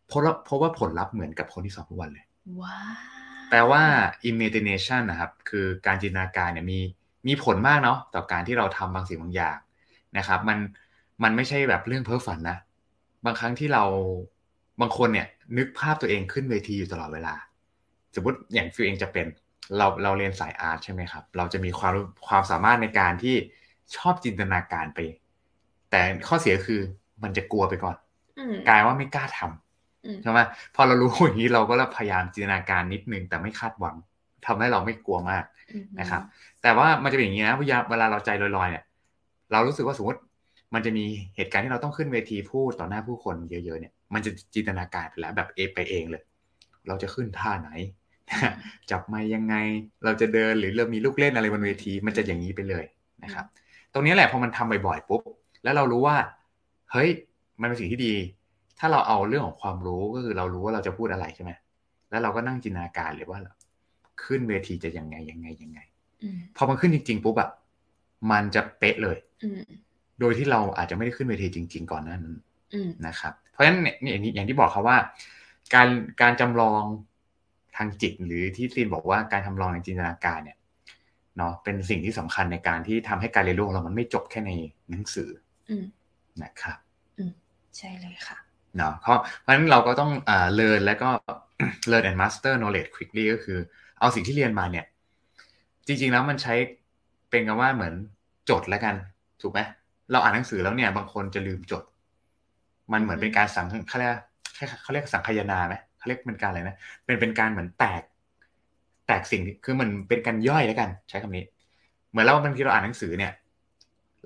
[0.07, 2.25] เพราะว่าเพราะว่าผลลัพธ์เหมือนกับคนที่ซ้อมทุกวันเลย
[2.61, 3.09] ว้าว
[3.49, 3.83] แปลว่า
[4.29, 6.79] imagination นะครับ คือการจินตนาการเนี่ยมี
[7.27, 9.57] มีผลมากเนาะต่อการที่เราทำบางสิ่งบางอย่าง
[10.17, 10.57] นะครับ มัน
[11.23, 12.57] มันไม่ใช่แบบเรื่องเพ้อฝันนะ
[13.25, 13.83] บางครั้งที่เรา
[14.81, 17.35] บางคนเนี่ย นึกภาพตัวเองขึ้นเวทีอยู่ตลอดเวลา
[18.15, 19.27] สมมติอย่างฟิวเองจะเป็น
[19.77, 21.93] เราเราเรียนสายอาร์ตใช่ไหมครับ เราจะมีความ
[22.27, 23.35] ความสามารถในการที่
[23.95, 24.99] ชอบจินตนาการไป
[25.89, 26.81] แต่ข้อเสียคือ
[27.23, 27.95] มันจะกลัวไปก่อน
[28.39, 30.39] อืมกลายว่าไม่กล้าทำอืมใช่ไหม
[30.75, 33.95] พอเรารู้อย่างนี้เราก็พยายามจินตนาการนิดนึง แต่ไม่คาดหวัง
[34.45, 36.21] ทำให้เราไม่กลัวมากอืมนะครับ
[36.61, 38.83] แต่ว่ามันจะเป็นอย่างนี้นะเวลาเวลาเราใจลอยๆเนี่ย
[39.51, 40.19] เรารู้สึกว่าสมมติ
[40.73, 46.23] มันจะมีเหตุการณ์ที่เราต้องขึ้นเวทีพูดต่อหน้าผู้คนเยอะๆเนี่ย มันจะจินตนาการไปแล้วแบบเอไปเองเลย
[46.87, 47.69] เราจะขึ้นท่าไหน
[48.91, 49.55] จับไม้ยังไง
[50.03, 52.85] เราจะเดินหรือเรามีลูกเล่นอะไรบนเวที มันจะอย่างนี้ไปเลย
[53.23, 53.45] นะครับ
[53.93, 55.21] ตรงนี้แหละพอมันทำบ่อยๆปุ๊บ
[55.63, 56.17] แล้วเรารู้ว่า
[56.91, 57.09] เฮ้ย
[57.61, 58.13] มันเป็นสิ่งที่ดี
[58.79, 61.51] ถ้าเราเอาเรื่องของความรู้ก็คือเรารู้ว่าเราจะพูดอะไรใช่ไหม
[62.09, 63.39] แล้วเราก็นั่งจินตนาการเลยว่า
[64.23, 65.79] ขึ้นเวทีจะยังไงยังไงยังไง
[66.23, 67.49] อืมพอมันขึ้นจริงๆปุ๊บอะ
[68.31, 69.61] มันจะเป๊ะเลยอืม
[70.19, 72.35] โดยที่เราอาจจะไม่ได้ขึ้นเวทีจริง ๆ ก่อนหน้านั้น
[72.73, 74.97] อืมนะครับ เพราะฉะนั้นเนี่ยอย่างที่อย่างที่บอกครับว่า
[75.73, 75.89] การ
[76.21, 76.83] การจำลอง
[77.77, 80.57] ทางจิตหรือที่ซีนบอกว่าการทำลองในจินตนาการเนี่ย
[81.37, 84.51] เนาะเป็นสิ่งที่สำคัญในการที่ทำให้การเรียนรู้ของเรามันไม่จบแค่ใน
[84.89, 85.29] หนังสือ
[85.69, 85.83] อืม
[86.43, 86.77] นะครับ
[87.77, 88.37] ใช่เลยค่ะ
[88.77, 91.09] เนาะเพราะเพราะฉะนั้นเราก็ต้องอ่า learn แล้วก็
[91.91, 93.59] learn and master knowledge quickly ก็คือ
[93.99, 94.85] เอาสิ่งที่เรียนมาเนี่ย
[95.87, 96.53] จริง ๆ แล้วมันใช้
[97.29, 97.93] เป็นกันว่าเหมือน
[98.49, 98.95] จดแล้วกัน
[99.41, 99.59] ถูกไหม
[100.11, 101.83] เราอ่านหนังสือแล้วเนี่ย บางคนจะลืมจด
[102.91, 104.13] มันเหมือนเป็นการสังเขาเรียก
[104.83, 108.01] เขาเรียกสังคายนาไหมเขาเรียกเป็นการอะไรนะเป็นเป็นการเหมือนแตก
[109.07, 111.45] แตกสิ่งที่คือมันเป็นการย่อยแล้วกัน ใช้คำนี้
[112.11, 113.33] เหมือนเราบางทีเราอ่านหนังสือเนี่ย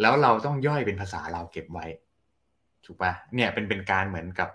[0.01, 1.85] แล้วเราต้องย่อยเป็นภาษาเราเก็บไว้
[2.85, 4.49] ถูกปะเนี่ยเป็นเป็นการเหมือนกับ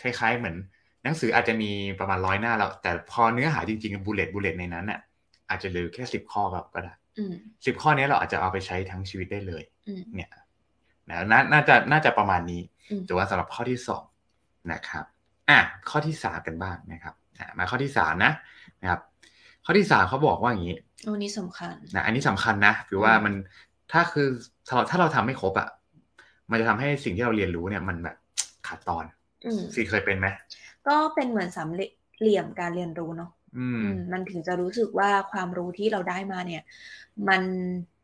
[0.00, 0.56] คล้าย ๆ เหมือน
[1.04, 5.00] หนังสืออาจจะมีประมาณร้อยหน้าแล้วแต่พอเนื้อหาจริงๆบูเลตบูเลตในนั้นน่ะ
[5.50, 7.32] อาจจะเหลือแค่สิบข้อก็ก็ได้อืม
[7.66, 10.30] สิบข้อนี้เราอาจจะเอาไปใช้ทั้งชีวิตได้เลยอืมเนี่ย
[11.08, 12.60] นะนาน่าจะน่าจะประมาณนี้
[12.90, 14.04] อืมแต่ว่าสำหรับข้อที่สอง
[14.72, 15.04] นะครับ
[15.48, 15.58] อะ
[15.90, 18.32] ข้อที่สามกันบ้างนะครับอะมาข้อที่สามนะ
[18.82, 19.00] นะครับ
[19.64, 23.34] ข้อที่สามเขาบอกว่าอย่างนี้โอ้นี่สำคัญนะอันนี้สำคัญนะคือว่ามัน
[23.92, 24.28] ถ้าคือ
[24.68, 25.68] ถ้าเราถ้าเราทำไม่ครบอะ
[26.50, 28.16] มันจะทำให้สิ่งที่เราเรียนรู้เนี่ย มันแบบ
[28.66, 29.04] ขาดตอน
[29.46, 30.26] อืมซีเคยเป็นไหม
[30.86, 36.62] ก็เป็นเหมือนสามเหลี่ยมการเรียนรู้เนาะอืมอืมมันถึงจะรู้สึกว่าความรู้ที่เราได้มาเนี่ย
[37.28, 37.42] มัน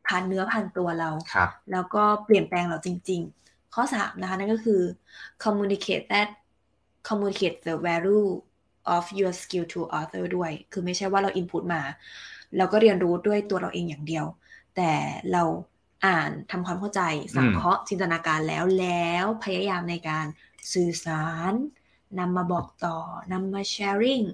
[0.07, 4.81] ผ่านเนื้อผ่านตัวเราครับแล้วก็เปลี่ยนแปลงเราจริง ๆ ข้อสามนะคะนั่นก็คือ
[5.45, 6.29] communicate that
[7.09, 8.29] communicate the value
[8.97, 11.83] of your skill to other ด้วย คือไม่ใช่ว่าเรา input มา
[12.57, 14.27] เราก็เรียนรู้ด้วยตัวเราเองอย่างเดียว
[14.77, 14.93] แต่
[15.33, 15.43] เรา
[16.07, 17.03] อ่านทำความเข้าใจ
[17.37, 20.27] สังเคราะห์จินตนาการแล้วแล้วพยายามในการ
[20.73, 21.53] สื่อสาร
[22.19, 22.97] นำมาบอกต่อ
[23.33, 24.25] นำมา sharing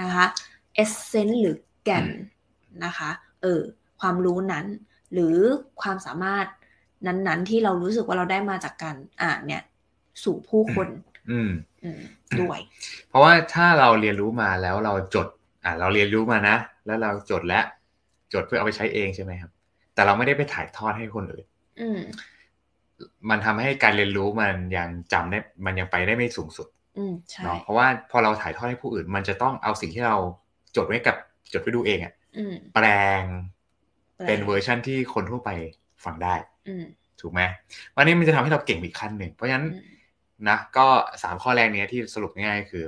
[0.00, 0.24] นะคะ
[0.82, 2.06] essence หรือแก่น
[2.84, 3.10] นะคะ
[3.42, 3.60] เออ
[4.00, 4.66] ความรู้นั้น
[5.12, 5.36] หรือ
[5.82, 6.46] ความสามารถ
[7.06, 9.62] นั้นๆ ที่เรารู้สึกว่าเราได้มาจากการอ่านเนี่ย
[10.22, 10.88] สู่ผู้คน
[11.30, 11.50] อืมอืม
[12.40, 12.58] ด้วย
[13.08, 15.28] เพราะว่าถ้าเราเรียนรู้มาแล้วเราจด
[15.64, 17.64] อ่าเราเรียนรู้มานะ แล้วเราจดแล้ว
[18.32, 19.50] จดเพื่อเอาไปใช้เองใช่ไหมครับ
[19.94, 21.44] แต่เราไม่ได้ไปถ่ายทอดให้คนอื่น
[21.80, 22.00] อืม
[23.30, 26.66] มันทำให้การเรียนรู้มันยังจำได้ มันยังไปได้ไม่สูงสุด
[26.98, 30.16] อืมใช่เนาะเพราะว่าพอเราถ่ายทอดให้ผู้อื่น มันจะต้องเอาสิ่งที่เรา
[30.76, 31.16] จดไว้กับ
[31.52, 32.86] จดไว้ดูเองอะอืมแปล
[33.20, 33.22] ง
[34.16, 35.50] แปลเป็นเวอร์ชันที่คนทั่วไป
[36.04, 36.34] ฟังได้
[36.68, 36.84] อืม
[37.20, 37.40] ถูกไหม
[37.96, 39.84] วันนี้มันจะทำให้เราเก่งอีกขั้นหนึ่ง เพราะฉะนั้นอืม
[40.48, 40.86] นะก็
[41.22, 42.84] สามข้อแรกเนี้ยที่สรุปง่ายๆคือ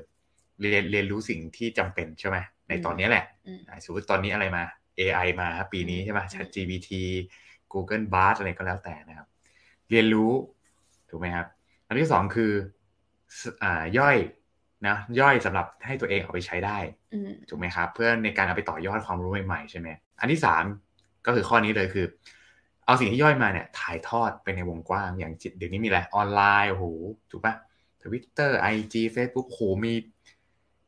[0.60, 2.36] เรียนเรียนรู้สิ่งที่จำเป็นใช่ไหม
[2.68, 4.62] ในตอนนี้แหละอืมอะสมมติตอนนี้อะไรมา
[4.98, 6.90] AI มาครับปีนี้ใช่ไหม ChatGPT
[7.72, 9.28] Google Bard อะไรก็แล้วแต่นะครับ
[9.90, 10.32] เรียนรู้
[11.10, 11.46] ถูกไหมครับ
[11.86, 12.52] อันที่สองคือ
[13.38, 14.16] สอ่าย่อย
[14.86, 16.78] นะย่อยสำหรับให้ตัวเองเอาไปใช้ได้
[17.14, 19.88] อืมถูกไหมครับ เพื่อในการเอาไปต่อยอดความรู้ใหม่ๆใช่ไหม
[20.20, 20.64] อันที่สาม
[21.26, 22.06] ก็คือข้อนี้เลยคือ
[22.84, 26.84] เอาสิ่งที่ย่อยมาเนี่ยถ่ายทอดไปในวงกว้างอย่างจิตเดี๋ยวนี้มีอะไรออนไลน์โอ้โห
[27.30, 27.54] ถูกปะ
[28.02, 29.94] ทวิตเตอร์ไอจีเฟซบุ๊กโหมี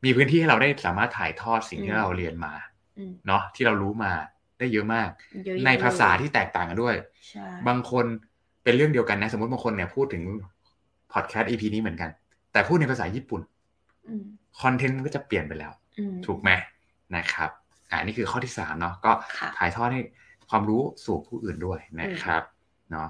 [0.03, 2.53] มีพื้นที่ให้เราได้สามารถถ่ายทอดสิ่งที่เราเรียนมา
[2.97, 4.11] อืมเนาะที่เรารู้มา
[4.59, 5.09] ได้เยอะมาก
[5.45, 6.95] เยอะๆในภาษาที่แตกต่างกันด้วย
[7.29, 8.05] ใช่บางคน
[8.63, 10.23] เป็นเรื่องเดียวกันนะ สมมติบางคนเนี่ยพูดถึง
[11.13, 12.09] พอดแคสต์ EP นี้เหมือนกัน
[12.51, 13.41] แต่พูดในภาษาญี่ปุ่น
[14.07, 14.23] อืม
[14.61, 16.49] คอนเทนต์มันก็จะเปลี่ยนไปแล้วอืมถูกไหม
[17.15, 17.49] นะครับ
[17.89, 20.01] อ่านี่คือข้อที่สามเนาะก็ค่ะถ่ายทอดให้
[20.49, 22.43] ความรู้สู่ผู้อื่นด้วยนะครับ
[22.91, 23.09] เนาะ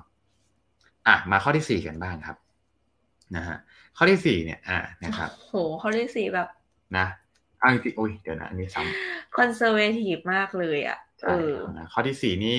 [1.08, 2.38] อะมาข้อที่สี่กันบ้างครับ
[3.36, 3.58] นะฮะ
[3.98, 6.48] ข้อที่สี่เนี่ย อ่านะครับโหเขาเรียกสีแบบ
[6.98, 7.06] นะ
[7.60, 12.58] เอาจริงๆโอ้ยเดี๋ยวนะอันนี้ซ้ำคอนเซอร์เวทีฟมากเลยอะเอใช่อนะข้อที่สี่นี่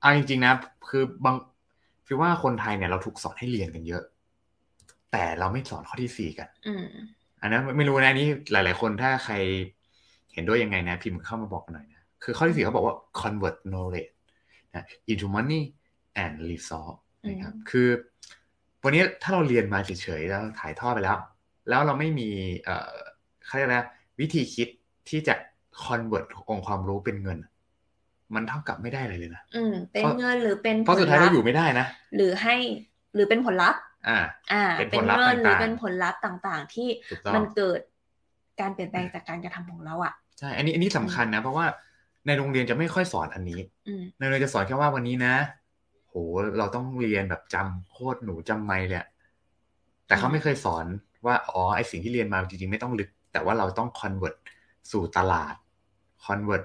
[0.00, 0.52] เอาจริงๆนะ
[0.88, 1.36] คือบาง
[2.06, 4.04] คือว่าคนไทยเนี่ยเราถูกสอนให้เรียนกันเยอะ
[5.12, 6.86] แต่เราไม่สอนข้อที่สี่กันอืม
[7.40, 9.34] อันนั้นไม่รู้นะอันนี้หลาย ๆ คนถ้าใคร
[10.32, 11.91] เห็นด้วยยังไงนะ พิมพ์เข้ามาบอกกันหน่อยนะ
[12.22, 14.12] คือข้อที่สี่เขาบอกว่า convert knowledge
[14.74, 15.62] นะ into money
[16.22, 17.88] and resource นะครับคือ
[18.84, 21.18] วันนี้ถ้าเราเรียนมาเฉยๆแล้วถ่ายทอดไปแล้ว
[21.68, 22.28] แล้วเราไม่มี
[22.62, 22.92] เอ่อ
[23.44, 23.88] เขาเรียกอะไรนะ
[24.20, 24.68] วิธีคิด
[25.08, 25.34] ที่จะ
[25.84, 27.38] convert องค์ความรู้เป็นเงิน
[28.34, 32.56] มันเท่ากับไม่ได้อะไรเลยนะอืมเป็นเพราะเงินหรือเป็นเพราะสุดท้ายเราอยู่ไม่ได้นะ หรือให้
[33.14, 34.18] หรือเป็นผลลัพธ์อ่า
[34.52, 37.80] อ่า เป็นเป็ผนลลัพธ์เงินหรือต่างๆเป็นผลลัพธ์ต่างๆ ที่ถูกต้องมันเกิด
[38.60, 41.66] การเปลี่ยนแปลงจากการกระทำของเราอะใช่ อันนี้อันนี้สำคัญนะ เพราะว่า
[42.26, 45.34] ในโรงเรียนจะไม่ค่อยสอนอันนี้อืมในโรงเรียนจะสอนแค่ว่าวันนี้นะ
[46.08, 46.14] โห
[46.58, 49.08] เราต้องเรียนแบบจำโคตรหนูจำไม่เลยอะ
[50.06, 50.84] แต่เขาไม่เคยสอน
[51.26, 54.36] ว่า อ๋อ ไอสิ่งที่เรียนมาจริงๆ ไม่ต้องลึก แต่ว่าเราต้อง convert
[54.90, 55.54] สู่ตลาด
[56.24, 56.64] convert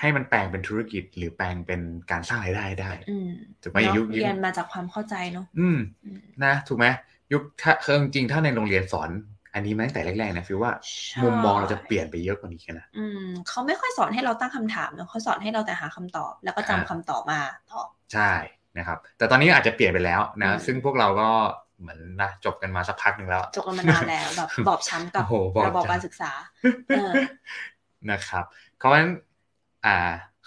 [0.00, 3.30] ให้มันแปลงเป็นธุรกิจหรือแปลงเป็นการสร้างรายได้ได้อืม
[3.62, 6.86] ถูกไหมอย่างยุคเนอะยุคเรียนมาจากความเข้าใจเนาะอืมอืมนะ ถูกไหม
[7.32, 9.10] ยุคถ้าคือจริงๆถ้าในโรงเรียนสอน
[9.54, 10.72] อันนี้มาตั้งแต่แรกๆนะฟิวว่า
[11.06, 17.40] ใช่มุมมองเราจะเปลี่ยนไปเยอะกว่านี้นะอืมเขาไม่ค่อยสอนให้เราตั้งคำถามเนอะเขาสอนให้เราแต่หาคำตอบ แล้วก็จำอ่าคำตอบมา
[17.72, 18.30] ตอบใช่
[18.78, 21.28] นะครับ แต่ตอนนี้อาจจะเปลี่ยนไปแล้วนะอืมซึ่งพวกเราก็
[21.80, 26.30] เหมือนนะจบกันมาสักพักหนึ่งแล้ว จบกันมานานแล้วแบบบอบช้ำกับโอ้โหบอบระบอบช้ำการศึกษา
[26.92, 27.14] เออ
[28.10, 28.44] นะครับ
[28.76, 29.10] เพราะฉะนั้น
[29.84, 29.90] อ่า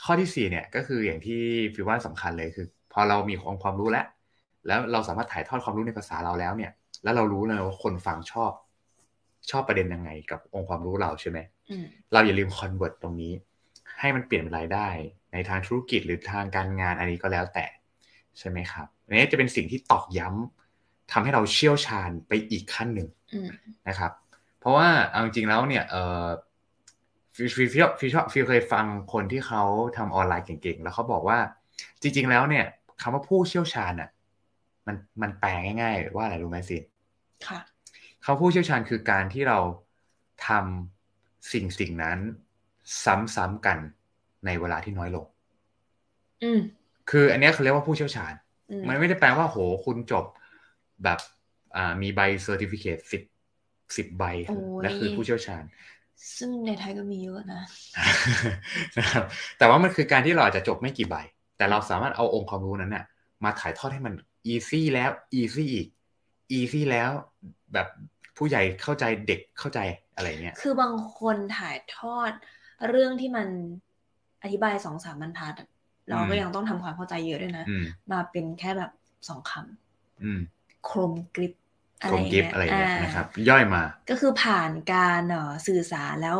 [0.03, 1.41] ข้อที่สี่เนี่ยก็คืออย่างที่
[1.73, 4.05] ฟิวว่าสำคัญเลยคือ พอเรามีองค์ความรู้แล้ว
[4.65, 6.71] แล้วเราสามารถถ่ายทอดความรู้ในภาษาเราแล้วเนี่ย
[7.03, 8.51] แล้วเรารู้เลยว่าคนฟังชอบ
[9.49, 11.39] ชอบประเด็นยังไงกับองค์ความรู้เราใช่ไหม
[11.71, 13.33] อืมเราอย่าลืมคอนเวิร์ตตรงนี้
[13.99, 14.87] ให้มันเปลี่ยนเป็นรายได้
[15.33, 17.65] ในทางธุรกิจหรือทางการงานอันนี้ก็แล้วแต่
[18.39, 23.49] ใช่ไหมครับอันนี้จะเป็นสิ่งที่ตอกย้ำทำให้เราเชี่ยวชาญไปอีกขั้นหนึ่งอืม
[23.87, 24.11] นะครับ
[24.59, 26.25] เพราะว่าเอาจริงๆแล้วเนี่ยเออ
[27.35, 29.63] ฟิลฟิลฟิลฟิลชอบฟิลเคยฟังคนที่เขา
[29.97, 31.39] ทำออนไลน์เก่งๆ แล้วเขาบอกว่า
[32.01, 32.65] จริง ๆ แล้วเนี่ย
[33.01, 34.09] คำว่าผู้เชี่ยวชาญอะ
[34.87, 35.49] มันมันแปล
[35.81, 36.77] ง่าย ๆ ว่าอะไรรู้ไหมซิน
[37.47, 37.59] ค่ะ
[38.23, 39.59] เขาผู้เชี่ยวชาญคือการที่เรา
[40.47, 42.19] ทำสิ่งสิ่งนั้น
[43.35, 43.77] ซ้ำๆกัน
[44.45, 45.25] ในเวลาที่น้อยลง
[46.43, 46.59] อืม
[47.09, 48.33] คืออันเนี้ยเขาเรียกว่าผู้เชี่ยวชาญ
[48.71, 50.25] อืมมันไม่ได้แปลว่าโหคุณจบ
[51.03, 51.19] แบบ
[51.75, 53.21] อ่ามีใบเซอร์ติฟิเคตสิบ
[53.97, 55.63] สิบใบโอ้ยและคือผู้เชี่ยวชาญ
[56.37, 57.61] ซึ่งในไทยก็มีเยอะนะ
[58.97, 59.23] นะครับ
[59.57, 61.15] แต่ว่ามันคือการที่เราอาจจะจบไม่กี่ใบ
[61.57, 63.05] แต่เราสามารถเอาองค์ความรู้นั้นน่ะ
[63.43, 64.13] มาถ่ายทอดให้มัน
[64.53, 65.87] easy แล้ว easy อีก
[66.57, 67.11] easy แล้ว
[67.73, 67.87] แบบ
[68.37, 69.79] ผู้ใหญ่เข้าใจเด็กเข้าใจ
[70.15, 72.31] อะไรเงี้ยคือบางคนถ่ายทอด
[72.89, 73.47] เรื่องที่มัน
[74.43, 75.67] อธิบายสองสามบรรทัดอะ
[76.09, 78.91] เราก็อืมยังต้องทำความเข้าใจเยอะด้วยนะอืมมาเป็นแค่แบบ
[79.29, 79.51] สองค
[80.21, 81.53] อืมำโครมกริป
[82.01, 86.39] อะกไรลมกิฟอะไรเงี้ยอ่านะครับ ย่อยมา ก็คือผ่านการเอ่อสื่อสารแล้ว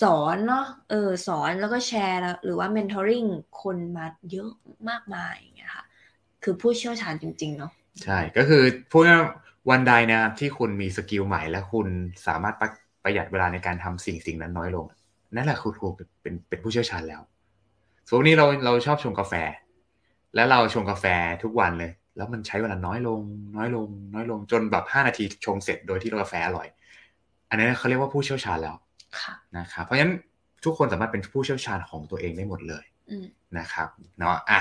[0.00, 3.28] สอนเนาะเออสอนแล้วก็แชร์แล้วหรือว่า mentoring
[3.62, 4.50] คนมาเยอะ
[4.88, 5.84] มากมายอย่างเงี้ยค่ะ
[6.42, 7.72] คือผู้เชี่ยวชาญจริง ๆ เนาะ
[8.04, 11.86] ใช่ก็คือพูดง่ายๆวันใดนะครับที่คุณมีสกิลใหม่และคุณ
[12.26, 12.68] สามารถประ
[13.04, 14.86] ประหยัดเวลาในการทำสิ่งสิ่งนั้นน้อยลง
[15.34, 17.20] นั่นแหละคือครูเป็นเป็นเป็นผู้เชี่ยวชาญแล้ว
[18.06, 19.34] ส่วนวันนี้เราเราชอบชงกาแฟ
[20.34, 21.04] แล้วเราชงกาแฟ
[21.42, 23.20] ทุกวันเลย แล้วมันใช้เวลาน้อยลง
[23.56, 26.68] น้อยลง น้อยลงจนแบบห้านาทีชงเสร็จโดยที่กาแฟอร่อย
[27.48, 28.76] อันนี้นเขาเรียกว่าผู้เชี่ยวชาญแล้ว
[29.20, 30.14] ค่ะนะครับเพราะฉะนั้น
[30.64, 33.24] ทุกคนสามารถเป็นผู้เชี่ยวชาญของตัวเองได้หมดเลยอืม
[33.58, 34.60] นะครับเนาะอะ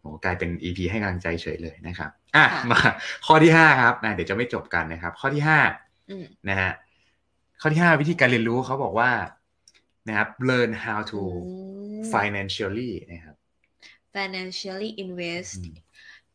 [0.00, 2.78] โหกลายเป็น EP ให้กำลังใจเฉยเลยนะครับอะค่ะมา
[3.26, 5.58] ข้อที่ห้าครับนะเดี๋ยวจะไม่จบกันนะครับ ข้อที่ห้า
[6.10, 6.72] อืมนะฮะ
[7.60, 9.10] ข้อที่ห้าวิธีการเรียนรู้เขาบอกว่า
[10.08, 11.52] นะครับ learn how to อื
[12.00, 13.36] ม financially นะครับ
[14.14, 15.74] financially invest อืม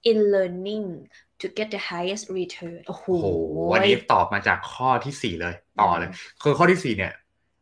[0.09, 0.85] in learning
[1.41, 3.27] to get the highest return โอ้โหโอ้โห
[3.71, 6.09] วันนี้ตอบมาจากข้อที่สี่เลย ต่อเลย
[6.43, 7.13] คือข้อที่สี่เนี่ย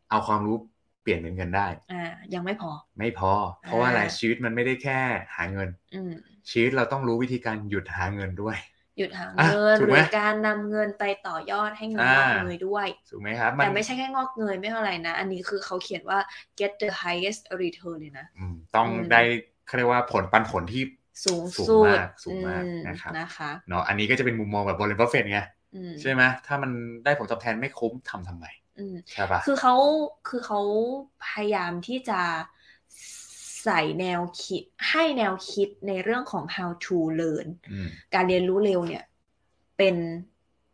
[0.10, 0.58] เอาความรู้
[1.02, 2.02] เปลี่ยนเป็นเงินได้ อ่า
[2.34, 3.34] ยังไม่พอ ไม่พอ
[3.64, 5.00] เพราะว่าอะไรอ่าชีวิตมันไม่ได้แค่
[5.36, 6.12] หาเงิน อืม
[6.52, 8.58] ชีวิตเราต้องรู้วิธีการหยุดหาเงินด้วย
[8.98, 16.20] หยุดหาอะเงินถูกหไหมรือการนำเงินไปต่อยอดให้เงินอ่างอกเงยด้วยถูกไหมครับแต่ไม่ใช่แค่งอกเงยไม่เท่าไหร่นะ อันนี้คือเขาเขียนว่า
[16.60, 19.22] get the highest return เลยนะอืมต้องอืมได้
[19.66, 20.84] เขาเรียกว่าผลปันผลที่
[21.26, 25.40] สูงสูงสุดมากสูงมากอืนะครับนะคะเนาะอันนี้ก็จะเป็นมุมมองแบบบริ b ัฟเฟตไง
[25.76, 26.72] อืมใช่ไหมถ้ามัน
[27.06, 28.46] ได้ผลตอบแทนไม่คุ้มทำทำไม
[28.78, 29.76] อืมใช่ปะคือเขา
[30.28, 30.60] คือเขา
[31.26, 32.22] พยายามที่จะ
[33.64, 39.04] ใส่แนวคิดให้แนวคิดในเรื่องของ how to learn อืมการเรียนรู้เร็วเนี่ย
[39.78, 39.96] เป็น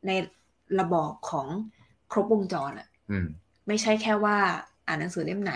[0.08, 0.12] ใน
[0.80, 1.48] ระบอบของ
[2.12, 3.28] ครบวงจรอะอืม
[3.68, 4.38] ไม่ใช่แค่ว่า
[4.88, 5.56] อ่านหนังสือเล่มไหน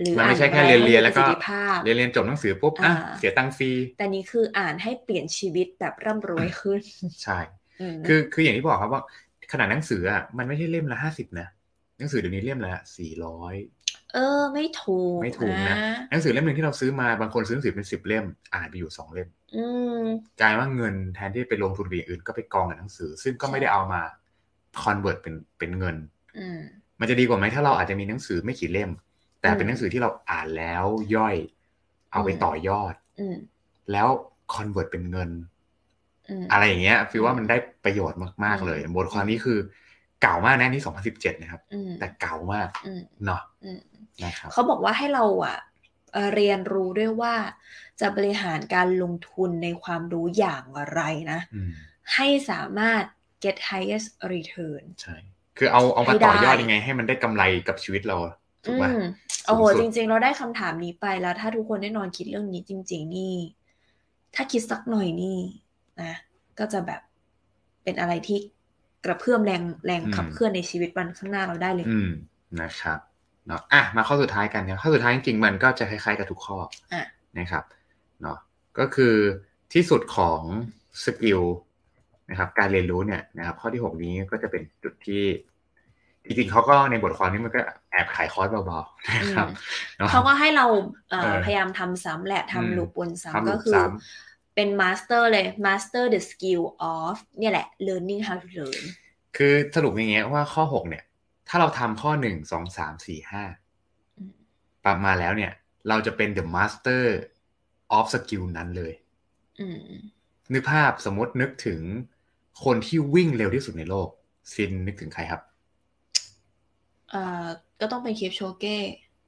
[0.00, 1.24] หรือมันไม่ใช่แค่เรียนเรียนแล้วก็
[1.84, 6.80] เรียนเรียนจบหนังสือปุ๊บอะเสียตังค์ฟรี แต่นี้คืออ่านให้เปลี่ยนชีวิตแบบร่ำรวยขึ้น
[7.24, 7.38] ใช่
[8.06, 9.02] คือคืออย่างที่บอกครับว่า
[9.52, 11.48] ขนาดหนังสืออะมันไม่ใช่เล่มละห้าสิบนะ
[11.98, 13.54] หนังสือเดี๋ยวนี้เล่มละสี่ร้อย
[14.14, 15.76] เออ ไม่ถูกไม่ถูกนะ
[16.10, 19.28] หนังสือเล่มหนึ่งที่เราซื้อมาบางคนซื้อหนังสือเป็นสิบเล่ม อ่านไปอยู่สองเล่ม
[20.40, 24.02] กลายว่าเงินแทนที่ไปลงทุนไปอย่างอื่นก็ไปกองกับหนังสือ ซึ่งก็ไม่ได้เอามา
[24.82, 25.96] convert เป็นเป็นเงิน
[27.00, 28.90] มันจะดีกว่าไหมถ้าเราอาจจะมีหนังสือไม่กี่เล่ม
[29.40, 31.36] แต่เป็นหนังสือที่เราอ่านแล้วย่อย
[32.12, 32.94] เอาไปต่อยอด
[33.92, 34.08] แล้ว
[34.54, 35.30] convert เป็นเงิน
[36.52, 39.58] อะไรอย่างเงี้ยฟิลว่ามันได้ประโยชน์มาก ๆ เลยบทความนี้คือ
[40.22, 41.60] เก่ามากนะนี่สองพันสิบเจ็ดนะครับ
[42.00, 42.68] แต่เก่ามาก
[43.24, 43.42] เนาะ
[44.24, 45.56] นะครับเขาบอกว่าให้เราอะ
[46.34, 47.34] เรียนรู้ด้วยว่า
[48.00, 51.00] จะบริหารการลงทุนในความรู้อย่างไร
[51.32, 51.40] นะ
[52.14, 53.02] ให้สามารถ
[53.44, 55.16] get highest return ใช่
[55.58, 58.16] คือเอาเอามาต่อยอดยังไง ให้มันได้กำไรกับชีวิตเรา
[58.64, 58.84] ถูกไหม
[59.46, 63.36] โอ้โห จริง ๆ เราได้คำถามนี้ไปแล้ว ถ้าทุกคนได้นอนคิดเรื่องนี้จริง ๆ นี่
[64.34, 65.38] ถ้าคิดสักหน่อยนี่
[66.02, 66.18] นะ
[66.58, 67.00] ก็จะแบบ
[67.84, 68.38] เป็นอะไรที่
[69.04, 72.10] กระเพื่อมแรงแรงขับเคลื่อนในชีวิตวันข้างหน้าเราได้เลย อืม
[72.62, 72.98] นะครับ
[73.46, 76.58] เนาะอะมาข้อสุดท้ายกันเนี่ยข้อสุดท้ายจริงๆมันก็จะคล้ายๆกับทุกข้อ
[76.92, 76.94] อ
[77.38, 77.64] นะครับ
[78.22, 78.38] เนาะ
[78.78, 79.14] ก็คือ
[79.72, 80.40] ที่สุดของ
[81.04, 81.40] skill
[82.30, 85.22] นะครับ การเรียนรู้เนี่ยนะครับ ข้อที่หกนี้ก็จะเป็นจุดที่
[86.26, 89.48] จริงๆเขาก็ในบทความนี้มันก็แอบขายคอร์สเบาๆนะครับ
[90.10, 90.66] เขาก็ให้เรา
[91.44, 93.74] พยายามทำซ้ำแหละทำ loop วนซ้ำก็คือ
[94.54, 96.62] เป็น master เลย master the skill
[96.94, 98.84] of เนี่ยแหละ learning how to learn
[99.36, 101.04] คือสรุปอย่างเงี้ยว่าข้อหกเนี่ย
[101.48, 103.44] ถ้าเราทำข้อหนึ่งสองสามสี่ห้า
[104.84, 105.52] ปรับมาแล้วเนี่ย
[105.88, 107.04] เราจะเป็น the master
[107.96, 108.92] of skill นั้นเลย
[110.52, 111.80] นึกภาพสมมตินึกถึง
[112.64, 114.08] คนที่วิ่งเร็วที่สุดในโลก
[114.52, 115.40] ซินนึกถึงใครครับ
[117.12, 117.46] อ่า
[117.80, 118.76] ก็ต้องเป็นคิปโชเก้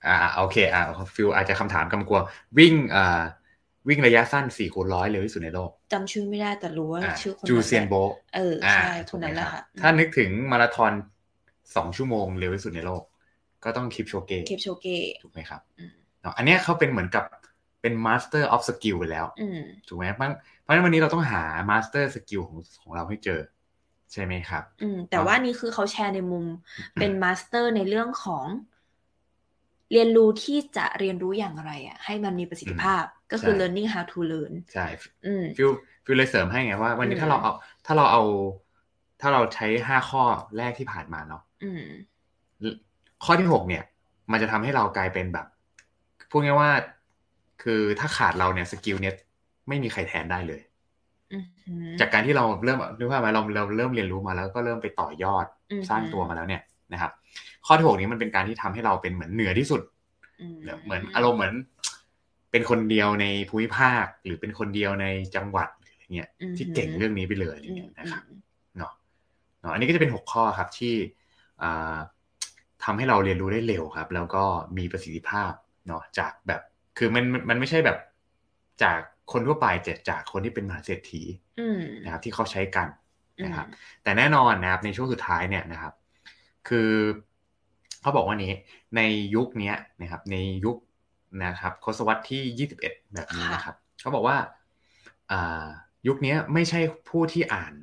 [0.07, 0.83] อ่าโอเคอ่า
[1.15, 2.23] ฟิลอาจจะคำถามกำกวม
[2.59, 3.23] วิ่งอ่า
[3.89, 7.95] วิ่งระยะสั้นสี่คูณร้อยเร็วที่สุดในโลกจำชื่อไม่ได้แต่รู้ว่าชื่อคนยูเซนโบลต์
[8.37, 10.93] เออใช่คนนั้นแหละค่ะถ้านึกถึงมาราธอน
[11.77, 13.03] สองชั่วโมงเร็วที่สุดในโลก
[13.65, 15.61] ก็ต้องคิปโชเก้คิปโชเก้ถูกไหมครับ
[16.37, 17.25] อันนี้เขาเป็นเหมือนกับ
[17.83, 19.27] เป็น master of skill ไปแล้ว
[19.89, 20.27] ถูกไหมเพราะ
[20.63, 23.41] เพราะฉะนั้นวันนี้เราต้องหา master skill ของของเราให้เจอ
[24.13, 26.45] ใช่ไหมครับ อืมแต่ว่านี่คือเขาแชร์ในมุม
[27.01, 28.45] เป็น master ในเรื่องของ
[29.93, 34.87] เรียนรู้ที่จะเรียนรู้อย่างไรอะให้มันมีประสิทธิภาพก็คือ learning how to learn ใช่
[35.57, 35.71] ฟิล
[36.05, 37.53] ฟิลเลยเสริมให้ไงว่า วันนี้ถ้าเราเอา
[37.87, 38.23] ถ้าเราเอา
[39.21, 40.23] ถ้าเราใช้ห้าข้อ
[40.59, 41.43] แรกที่ผ่านมาเนาะ
[43.25, 43.85] ข้อที่หกเนี่ย
[44.33, 45.47] มันจะทำให้เรากลายเป็นแบบ
[46.31, 46.71] พูดง่ายว่า
[47.63, 49.15] คือถ้าขาดเราเนี่ย skill เนี่ย
[49.69, 50.61] ไม่มีใครแทนได้เลย
[52.01, 55.47] จากการที่เราเริ่มนึกว่าไหมเราเราเริ่มเรียนรู้มาแล้วก็เริ่มไปต่อยอด
[55.89, 57.13] สร้างตัวมาแล้วเนี่ย นะครับ
[57.67, 59.83] ข้อที่หกนี้มันเป็นการที่ทำให้เราเป็นเหมือนเหนือที่สุด
[60.85, 61.55] เหมือนอารมณ์เหมือน
[62.51, 68.23] เป็นคนเดียวในภูมิภาค หรือเป็นคนเดียวในจังหวัดอะไรเงี้ยที่เก่งเรื่องนี้ไปเลยอะไรเงี้ยนะครับ
[68.79, 68.93] เนาะ
[69.61, 70.95] เนาะอันนี้ก็จะเป็นหกข้อครับที่
[72.85, 74.45] ทำให้เราเรียนรู้ได้เร็วครับ แล้วก็
[74.79, 75.53] มีประสิทธิภาพ
[75.87, 76.61] เนาะจากแบบ
[76.99, 77.99] คือมันมันไม่ใช่แบบ
[78.83, 78.99] จาก
[79.33, 81.23] คนทั่วไปแต่จากคนที่เป็นมหาเศรษฐี
[82.05, 82.89] นะครับที่เขาใช้กัน
[83.45, 83.67] นะครับ
[84.03, 85.93] แต่แน่นอนนะครับในช่วงสุดท้ายเนี่ยนะครับ
[86.69, 86.91] คือ
[88.01, 88.55] เขาบอกว่านี้
[88.97, 89.01] ใน
[89.35, 90.77] ยุคนี้นะครับ ในยุค
[91.45, 94.37] นะครับทศวรรษที่ 21 แบบนี้นะครับเขาบอกว่า
[96.07, 97.75] ยุคนี้ไม่ใช่ผู้ที่อ่าน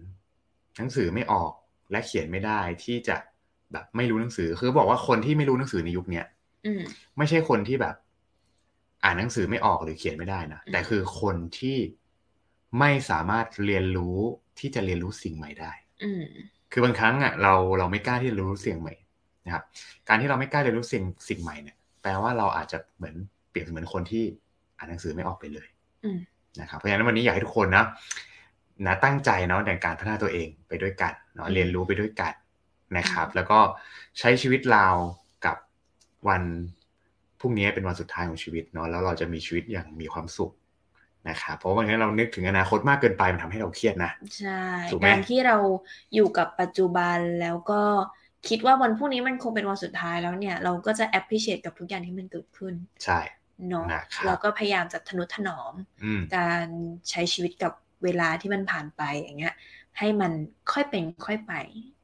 [0.78, 1.52] หนังสือไม่ออก
[1.92, 3.16] และเขียนไม่ได้ที่จะ
[3.72, 6.24] แบบไม่รู้หนังสือคือบอกว่าคนที่ไม่รู้หนังสือในยุคนี้
[7.18, 7.96] ไม่ใช่คนที่แบบ
[9.04, 11.78] อ่านหนังสือไม่ออกหรือเขียนไม่ได้นะแต่คือคนที่
[12.80, 14.18] ไม่สามารถเรียนรู้
[14.60, 15.72] ที่จะเรียนรู้สิ่งใหม่ได้
[16.74, 18.96] คือบางครั้งอะเราเราไม่กล้าที่จะรู้สิ่งใหม่
[19.46, 19.64] นะครับ
[20.08, 23.16] การที่เราไม่กล้าเรียนรู้สิ่งสิ่งใหม่เนี่ยแปลว่าเราอาจจะเหมือน
[23.50, 24.24] เปรียบเหมือนคนที่
[24.78, 25.68] อ่านหนังสือไม่ออกไปเลย
[26.62, 27.86] นะครับเพราะฉะนั้นวันนี้อยากให้ทุกคนนะ
[28.86, 32.34] นะตั้งใจเนาะในการพัฒนาตัวเองไปด้วยกันเนาะเรียนรู้ไปด้วยกัน
[32.98, 33.60] นะครับ แล้วก็
[34.20, 34.88] ใช้ชีวิตเรา
[35.46, 35.58] กับ
[36.28, 36.44] วัน
[37.40, 40.52] พรุ่งนี้เป็นวันสุดท้ายของชีวิตเนาะแล้วเราจะมีชีวิตอย่างมีความสุข
[41.30, 44.64] นะครับเพราะวันนี้เรานึกถึงอนาคตมากเกินไปมันทำให้เราเครียดนะใช่
[45.06, 45.58] การที่เรา
[46.14, 47.82] อยู่กับปัจจุบันแล้วก็
[48.50, 53.20] คิดว่าวันพรุ่งนี้มันคงเป็นวันสุดท้ายแล้วเนี่ย เราก็จะ appreciate กับทุกอย่างที่มันเกิดขึ้น ใช่
[53.70, 53.86] เนาะ
[54.26, 55.74] แล้วก็พยายามจะทนุถนอม
[56.36, 56.68] การ
[57.10, 59.56] ใช้ชีวิตกับเวลาที่มันผ่านไปอย่างเงี้ย
[59.98, 60.32] ให้มัน
[60.74, 61.54] ค่อยเป็นค่อยไป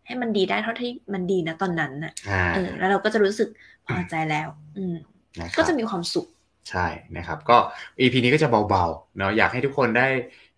[0.06, 2.14] ให้มันดีได้เท่าที่มันดีนะตอนนั้นน่ะ
[2.56, 3.50] เออแล้วเราก็จะรู้สึก
[3.88, 4.96] พอใจแล้ว อืม
[5.58, 6.28] ก็จะมีความสุข
[6.70, 7.58] ใช่นะครับ ก็
[8.00, 10.08] EP นี้ก็จะเบาๆเนาะอยากให้ทุกคนได้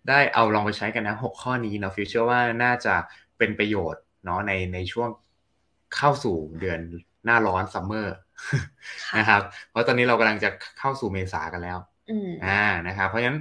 [0.08, 2.94] ได้เอาลองไปใช้กันนะหกข้อนี้เนาะฟิวเชื่อว่าน่าจะ
[3.38, 5.08] เป็นประโยชน์เนาะในในช่วง
[5.96, 6.80] เข้าสู่เดือน
[7.24, 8.14] หน้าร้อน summer
[9.18, 11.78] นะครับ เพราะตอนนี้เรากำลังจะเข้าสู่เมษากันแล้ว
[12.10, 13.40] อืมอ่านะครับ เพราะฉะนั้น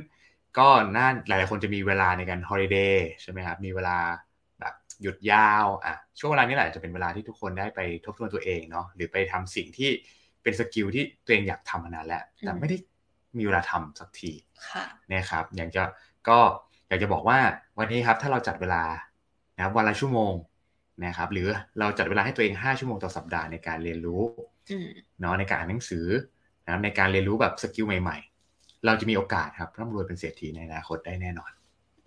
[0.58, 3.98] ก็น่าหลายๆคนจะมีเวลาในการ holiday ใช่ไหมครับ มีเวลา
[4.60, 9.90] แบบหยุดยาวอะช่วงเวลานี้แหละจะเป็นเวลาที่ทุกคนได้ไปทบทวนตัวเองเนาะหรือไปทำสิ่งที่
[10.44, 12.78] เป็น skill ที่ตัวเองอยากทำมานานแล้ว แต่อืมไม่ได้
[13.38, 14.32] มีเวลาทำสักที
[14.70, 15.84] ค่ะนะครับอยากจะ
[16.30, 16.40] ก็
[16.88, 17.40] อยากจะบอกว่า
[17.78, 18.84] วันนี้ครับถ้าเราจัดเวลา
[19.56, 20.34] นะครับวันละชั่วโมง
[21.06, 21.48] นะครับหรือ
[21.80, 24.22] เราจัดเวลาให้ตัวเอง 5 ชั่วโมงต่อสัปดาห์ในการเรียนรู้
[24.72, 24.88] อืม
[25.20, 26.08] เนาะในการอ่านหนังสือ
[26.64, 28.18] นะครับในการเรียนรู้แบบสกิลใหม่
[28.52, 31.52] ๆ เราจะมีโอกาสครับร่ำรวยเป็นเศรษฐีในอนาคตได้แน่นอน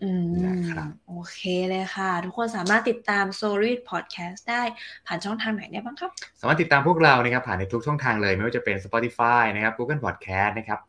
[0.03, 4.63] อืมนะครับโอเคเลยค่ะ ทุกคนสามารถติดตาม s o r i d Podcast ได้
[5.07, 10.81] ผ่านช่องทางไหนได้บ้างครับ สามารถติดตามพวกเรานะครับผ่านในทุกช่องทางเลย ไม่ว่าจะเป็น Spotify นะครับ Google Podcast นะครับ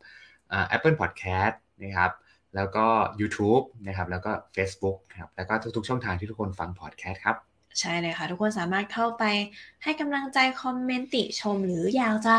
[0.52, 2.10] อ่า Apple Podcast นะครับ
[2.56, 2.86] แล้วก็
[3.20, 7.36] YouTube นะครับแล้วก็ Facebook นะครับแล้วก็ทุกๆ ช่องทางที่ทุกคนฟัง podcast ครับ
[7.80, 9.24] ใช่เลยค่ะ ทุกคนสามารถเข้าไป
[9.82, 12.34] ให้กำลังใจ comment ติชม หรืออยากจะ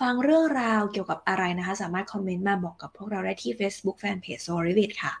[0.00, 4.90] ฟังเรื่องราวเกี่ยวกับอะไรนะคะ สามารถ comment มาบอกกับพวกเราได้ที่ Facebook Fanpage S O U L R I W I T
[5.02, 5.12] ค่ะ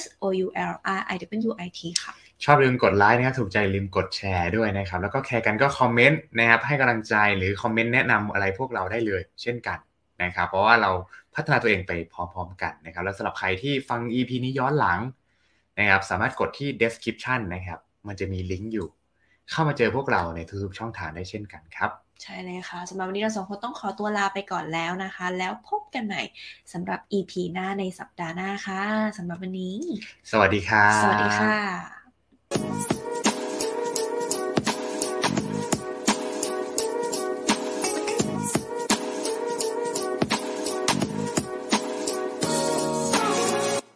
[0.00, 1.16] S O U L R I
[1.50, 2.12] W I T ค่ะ
[2.44, 9.78] ชอบลืมกดไลค์นะครับ ถูกใจลืมกดแชร์ด้วยนะครับ แล้วก็ care กันก็ comment นะครับ ให้กำลังใจหรือ comment แนะนำอะไรพวกเราได้เลย เช่นกัน
[10.22, 10.90] นะครับ เพราะว่าเรา
[11.34, 14.98] พัฒนาตัวเองไปพร้อมๆกันนะครับ แล้วสำหรับใครที่ฟัง EP นี้ย้อนหลัง
[15.78, 18.88] นะครับ สามารถกดที่ description นะครับ มันจะมีลิงก์อยู่
[19.50, 21.90] เข้ามาเจอพวกเราในทุกๆช่องทางได้เช่นกันครับ
[22.22, 26.22] ใช่เลยค่ะสำหรับวันนี้เราสองคนต้องขอตัวลาไปก่อนแล้วนะคะ แล้วพบกันใหม่
[26.72, 28.82] สำหรับ EP หน้าในสัปดาห์หน้าค่ะ
[29.18, 29.76] สำหรับวันนี้
[30.30, 33.09] สวัสดีครับสวัสดีค่ะ